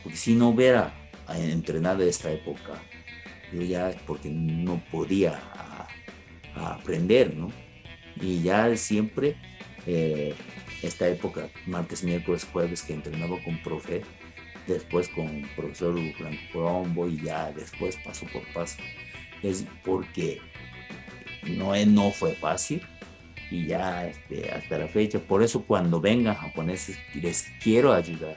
[0.04, 0.94] porque si no hubiera
[1.34, 2.82] entrenado esta época,
[3.52, 5.40] yo ya porque no podía
[6.56, 7.52] aprender, ¿no?
[8.22, 9.36] Y ya siempre,
[9.86, 10.34] eh,
[10.82, 14.02] esta época, martes, miércoles, jueves, que entrenaba con profe,
[14.68, 18.78] después con profesor Franco Colombo y ya después paso por paso.
[19.44, 20.42] Es porque
[21.46, 22.82] no, no fue fácil.
[23.52, 28.36] Y ya este, hasta la fecha, por eso cuando vengan japoneses les quiero ayudar,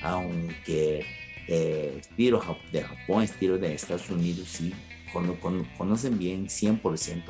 [0.00, 1.04] aunque
[1.48, 4.72] eh, estilo de Japón, estilo de Estados Unidos, sí,
[5.76, 7.24] conocen bien 100%,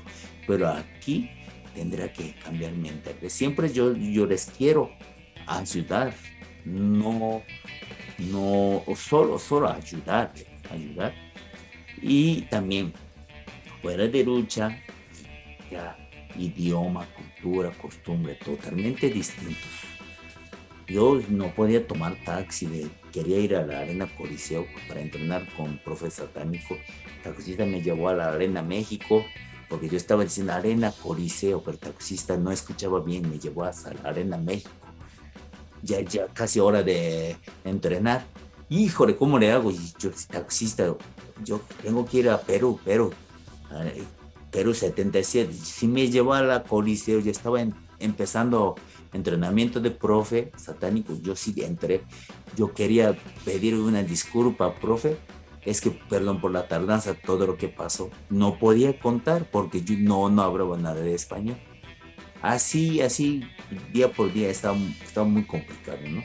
[0.46, 1.30] pero aquí
[1.74, 3.30] tendrá que cambiar mente.
[3.30, 4.90] Siempre yo, yo les quiero
[5.46, 6.12] ayudar,
[6.64, 7.42] no,
[8.18, 10.32] no solo, solo ayudar,
[10.70, 11.14] ayudar.
[12.02, 12.92] Y también
[13.80, 14.82] fuera de lucha,
[16.36, 19.56] idioma, cultura, costumbre totalmente distintos.
[20.86, 26.10] yo no podía tomar taxi, quería ir a la Arena Coliseo para entrenar con profe
[26.10, 26.76] satánico.
[27.16, 29.24] El taxista me llevó a la Arena México,
[29.68, 33.92] porque yo estaba diciendo Arena Coliseo, pero el taxista no escuchaba bien, me llevó hasta
[33.92, 34.70] la Arena México.
[35.82, 38.24] Ya, ya casi hora de entrenar.
[38.70, 39.70] Híjole, ¿cómo le hago?
[39.70, 40.94] Y yo, taxista,
[41.44, 43.12] yo tengo que ir a Perú, Perú.
[44.50, 45.52] Perú 77.
[45.52, 47.60] Si me llevó a la Coliseo, ya estaba
[47.98, 48.76] empezando
[49.12, 52.02] entrenamiento de profe satánico, yo sí entré.
[52.56, 55.16] Yo quería pedir una disculpa, profe.
[55.64, 58.10] Es que, perdón por la tardanza, todo lo que pasó.
[58.30, 61.56] No podía contar porque yo no, no hablaba nada de español.
[62.40, 63.42] Así, así,
[63.92, 66.22] día por día estaba, estaba muy complicado, ¿no?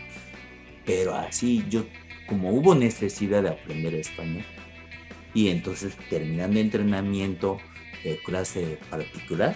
[0.85, 1.83] Pero así, yo,
[2.27, 4.43] como hubo necesidad de aprender español,
[5.33, 7.57] y entonces terminando entrenamiento
[8.23, 9.55] clase particular,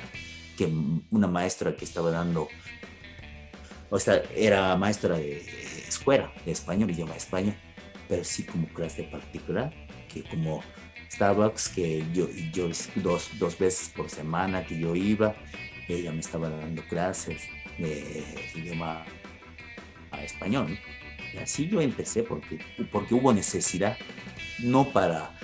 [0.58, 0.66] que
[1.12, 2.48] una maestra que estaba dando
[3.90, 5.46] o sea, era maestra de
[5.88, 7.56] escuela, de español, idioma español,
[8.08, 9.74] pero sí como clase particular,
[10.10, 10.62] que como
[11.12, 15.36] Starbucks, que yo, yo dos, dos veces por semana que yo iba,
[15.88, 17.44] ella me estaba dando clases
[17.78, 18.24] de
[18.56, 19.06] idioma
[20.22, 20.78] español.
[21.34, 22.60] Y así yo empecé porque,
[22.92, 23.98] porque hubo necesidad,
[24.60, 25.38] no para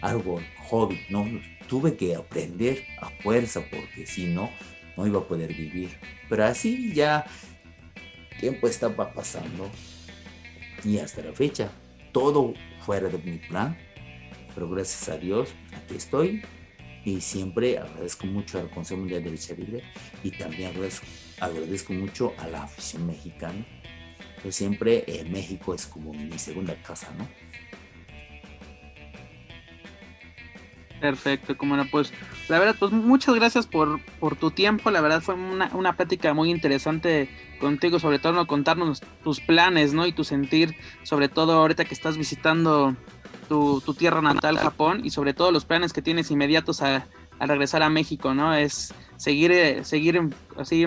[0.00, 1.26] algo hobby, no,
[1.74, 4.48] tuve que aprender a fuerza porque si no,
[4.96, 5.90] no iba a poder vivir.
[6.28, 7.26] Pero así ya
[8.38, 9.68] tiempo estaba pasando
[10.84, 11.72] y hasta la fecha
[12.12, 13.76] todo fuera de mi plan,
[14.54, 16.42] pero gracias a Dios aquí estoy
[17.04, 19.82] y siempre agradezco mucho al Consejo Mundial de Lucha Libre
[20.22, 21.06] y también agradezco,
[21.40, 23.66] agradezco mucho a la afición mexicana.
[24.44, 27.26] Yo siempre eh, México es como mi segunda casa, ¿no?
[31.04, 32.14] Perfecto, como no, pues
[32.48, 36.32] la verdad, pues muchas gracias por, por tu tiempo, la verdad fue una, una plática
[36.32, 37.28] muy interesante
[37.60, 40.06] contigo, sobre todo no contarnos tus planes, ¿no?
[40.06, 42.96] Y tu sentir, sobre todo ahorita que estás visitando
[43.50, 47.06] tu, tierra natal, Japón, y sobre todo los planes que tienes inmediatos a,
[47.38, 48.54] regresar a México, ¿no?
[48.54, 50.22] Es seguir, eh, seguir
[50.56, 50.86] así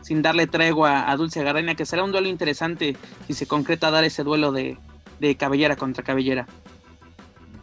[0.00, 4.04] sin darle tregua a Dulce Garreña, que será un duelo interesante si se concreta dar
[4.04, 4.78] ese duelo de,
[5.20, 6.46] de cabellera contra cabellera.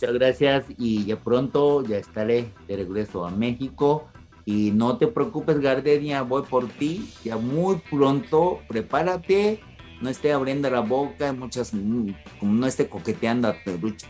[0.02, 4.10] Muchas gracias y ya pronto ya estaré de regreso a México.
[4.46, 7.08] Y no te preocupes, Gardenia, voy por ti.
[7.24, 9.60] Ya muy pronto, prepárate.
[10.02, 13.54] No esté abriendo la boca, muchas, no esté coqueteando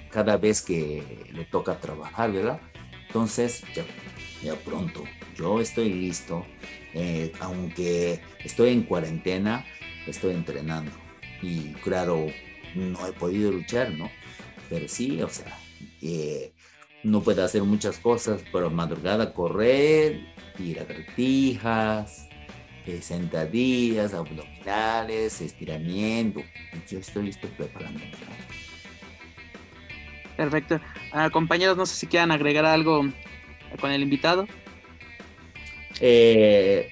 [0.09, 2.61] cada vez que le toca trabajar, ¿verdad?
[3.07, 3.83] Entonces, ya,
[4.41, 5.03] ya pronto,
[5.35, 6.45] yo estoy listo.
[6.93, 9.65] Eh, aunque estoy en cuarentena,
[10.07, 10.93] estoy entrenando.
[11.41, 12.27] Y claro,
[12.75, 14.09] no he podido luchar, ¿no?
[14.69, 15.57] Pero sí, o sea,
[17.03, 20.21] no puede hacer muchas cosas, pero madrugada correr,
[20.55, 22.27] tirar vertijas,
[22.85, 26.41] eh, sentadillas, abdominales, estiramiento.
[26.89, 28.01] Yo estoy, estoy preparando.
[30.37, 30.79] Perfecto.
[31.11, 33.05] Ah, compañeros, no sé si quieran agregar algo
[33.79, 34.47] con el invitado.
[35.99, 36.91] Eh,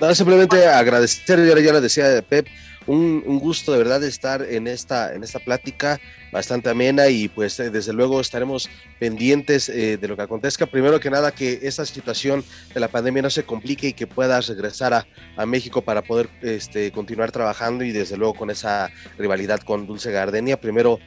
[0.00, 2.46] no, simplemente agradecer, yo ya lo decía Pep,
[2.88, 6.00] un, gusto de verdad estar en esta, en esta plática
[6.32, 8.68] bastante amena y pues eh, desde luego estaremos
[8.98, 10.66] pendientes eh, de lo que acontezca.
[10.66, 14.48] Primero que nada que esta situación de la pandemia no se complique y que puedas
[14.48, 19.60] regresar a, a México para poder este, continuar trabajando y desde luego con esa rivalidad
[19.60, 20.60] con Dulce Gardenia.
[20.60, 20.98] Primero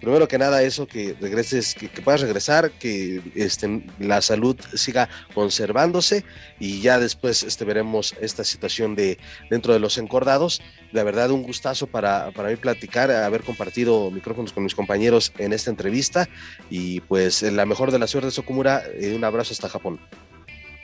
[0.00, 6.24] primero que nada eso, que regreses, que, puedas regresar, que este, la salud siga conservándose
[6.58, 9.18] y ya después este, veremos esta situación de
[9.50, 10.62] dentro de los encordados.
[10.92, 15.52] La verdad, un gustazo para, para mí platicar, haber compartido micrófonos con mis compañeros en
[15.52, 16.28] esta entrevista
[16.70, 20.00] y pues la mejor de la suerte, Sokumura, eh, un abrazo hasta Japón.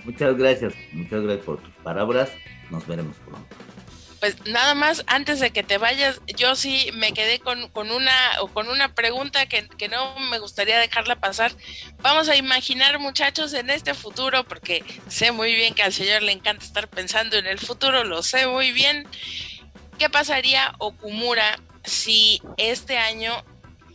[0.04, 2.30] Muchas gracias, muchas gracias por tus palabras,
[2.70, 3.71] nos veremos pronto
[4.22, 8.14] pues nada más, antes de que te vayas, yo sí me quedé con, con una,
[8.54, 11.52] con una pregunta que, que, no me gustaría dejarla pasar.
[12.02, 16.30] Vamos a imaginar, muchachos, en este futuro, porque sé muy bien que al Señor le
[16.30, 19.08] encanta estar pensando en el futuro, lo sé muy bien.
[19.98, 23.44] ¿Qué pasaría, Okumura, si este año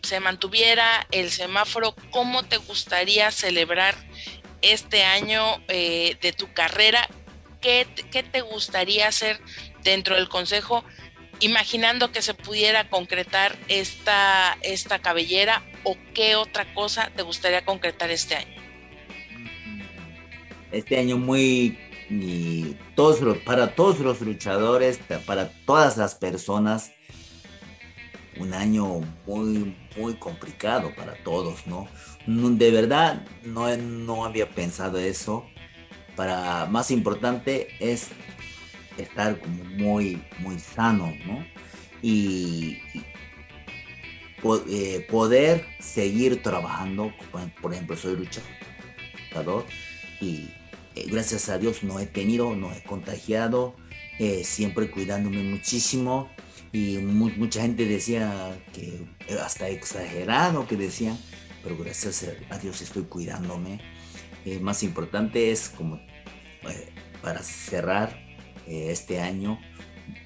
[0.03, 1.95] se mantuviera el semáforo?
[2.11, 3.95] ¿Cómo te gustaría celebrar
[4.61, 7.07] este año eh, de tu carrera?
[7.61, 9.39] ¿Qué, ¿Qué te gustaría hacer
[9.91, 10.83] dentro del Consejo,
[11.39, 18.11] imaginando que se pudiera concretar esta, esta cabellera o qué otra cosa te gustaría concretar
[18.11, 18.61] este año?
[20.71, 21.77] Este año muy
[22.95, 26.91] todos para todos los luchadores, para todas las personas,
[28.39, 31.87] un año muy, muy complicado para todos, ¿no?
[32.25, 35.45] De verdad, no, no había pensado eso.
[36.15, 38.09] Para más importante es
[39.03, 41.45] estar como muy, muy sano, ¿no?
[42.01, 42.79] Y,
[44.69, 47.11] eh, poder seguir trabajando,
[47.61, 49.65] por ejemplo, soy luchador
[50.21, 50.49] y
[50.95, 53.75] eh, gracias a Dios no he tenido, no he contagiado,
[54.19, 56.29] eh, siempre cuidándome muchísimo
[56.71, 59.05] y mucha gente decía que
[59.43, 61.17] hasta exagerado que decían,
[61.63, 63.81] pero gracias a Dios estoy cuidándome.
[64.61, 65.99] más importante es como
[67.21, 68.26] para cerrar
[68.67, 69.59] este año,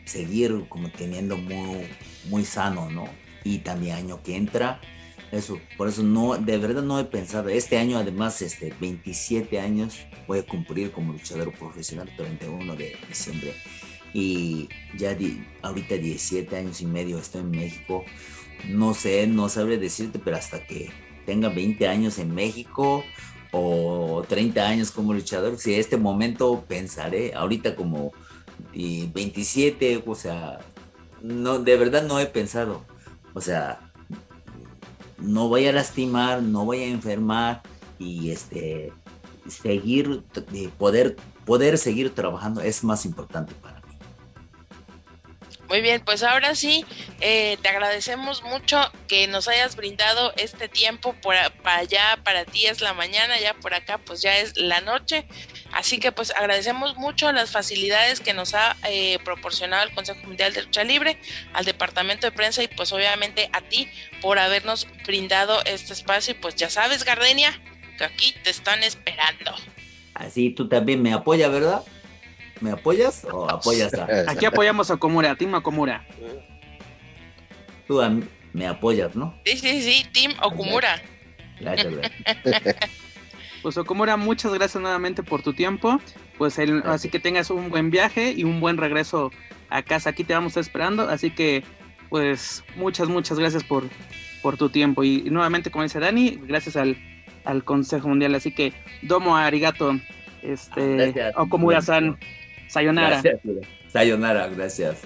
[0.05, 1.87] seguir como teniendo muy,
[2.29, 3.05] muy sano, ¿no?
[3.43, 4.79] Y también año que entra,
[5.31, 7.47] eso, por eso no, de verdad no he pensado.
[7.47, 13.53] Este año, además, este, 27 años voy a cumplir como luchador profesional, 31 de diciembre.
[14.13, 14.67] Y
[14.97, 15.17] ya
[15.61, 18.03] ahorita 17 años y medio estoy en México.
[18.67, 20.91] No sé, no sabré decirte, pero hasta que
[21.25, 23.05] tenga 20 años en México
[23.53, 28.11] o 30 años como luchador, si este momento pensaré, ahorita como
[28.73, 30.59] 27, o sea,
[31.21, 32.85] no, de verdad no he pensado.
[33.33, 33.79] O sea,
[35.17, 37.61] no voy a lastimar, no voy a enfermar
[37.99, 38.91] y este
[39.47, 40.23] seguir
[40.77, 43.81] poder poder seguir trabajando es más importante para mí.
[45.67, 46.85] Muy bien, pues ahora sí,
[47.21, 52.81] eh, te agradecemos mucho que nos hayas brindado este tiempo para allá, para ti es
[52.81, 55.25] la mañana, ya por acá pues ya es la noche.
[55.73, 60.53] Así que pues agradecemos mucho las facilidades que nos ha eh, proporcionado el Consejo Mundial
[60.53, 61.17] de Lucha Libre,
[61.53, 63.89] al Departamento de Prensa y pues obviamente a ti
[64.21, 66.33] por habernos brindado este espacio.
[66.33, 67.59] Y pues ya sabes, Gardenia,
[67.97, 69.55] que aquí te están esperando.
[70.13, 71.83] Así tú también me apoyas, ¿verdad?
[72.59, 74.07] ¿Me apoyas o apoyas a.?
[74.31, 76.05] Aquí apoyamos a Komura, Team Okumura.
[77.87, 78.01] Tú
[78.53, 79.39] me apoyas, ¿no?
[79.45, 81.01] Sí, sí, sí, Team Okumura.
[81.59, 81.93] Gracias,
[83.61, 85.99] Pues Okumura, muchas gracias nuevamente por tu tiempo.
[86.37, 89.31] Pues así que tengas un buen viaje y un buen regreso
[89.69, 90.11] a casa.
[90.11, 91.03] Aquí te vamos esperando.
[91.03, 91.63] Así que,
[92.09, 93.83] pues, muchas, muchas gracias por,
[94.41, 95.03] por tu tiempo.
[95.03, 96.97] Y, nuevamente, como dice Dani, gracias al,
[97.45, 98.33] al Consejo Mundial.
[98.33, 99.99] Así que, domo arigato,
[100.41, 102.17] este, Okumura-san.
[102.67, 103.21] Sayonara.
[103.21, 103.41] Gracias,
[103.89, 105.01] Sayonara, gracias.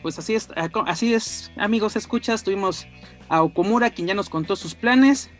[0.00, 0.48] Pues así es,
[0.86, 2.86] así es, amigos, escuchas, tuvimos
[3.28, 5.30] a Okumura, quien ya nos contó sus planes.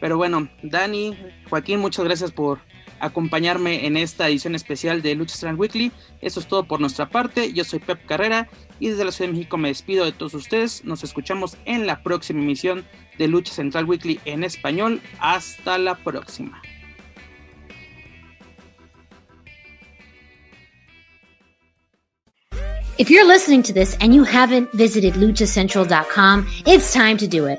[0.00, 1.16] Pero bueno, Dani,
[1.48, 2.60] Joaquín, muchas gracias por
[3.00, 5.92] acompañarme en esta edición especial de Lucha Central Weekly.
[6.20, 7.52] Eso es todo por nuestra parte.
[7.52, 8.48] Yo soy Pep Carrera
[8.80, 10.84] y desde la Ciudad de México me despido de todos ustedes.
[10.84, 12.84] Nos escuchamos en la próxima emisión
[13.18, 15.00] de Lucha Central Weekly en español.
[15.20, 16.60] Hasta la próxima.
[22.98, 27.58] If you're listening to this and you haven't visited luchacentral.com, it's time to do it.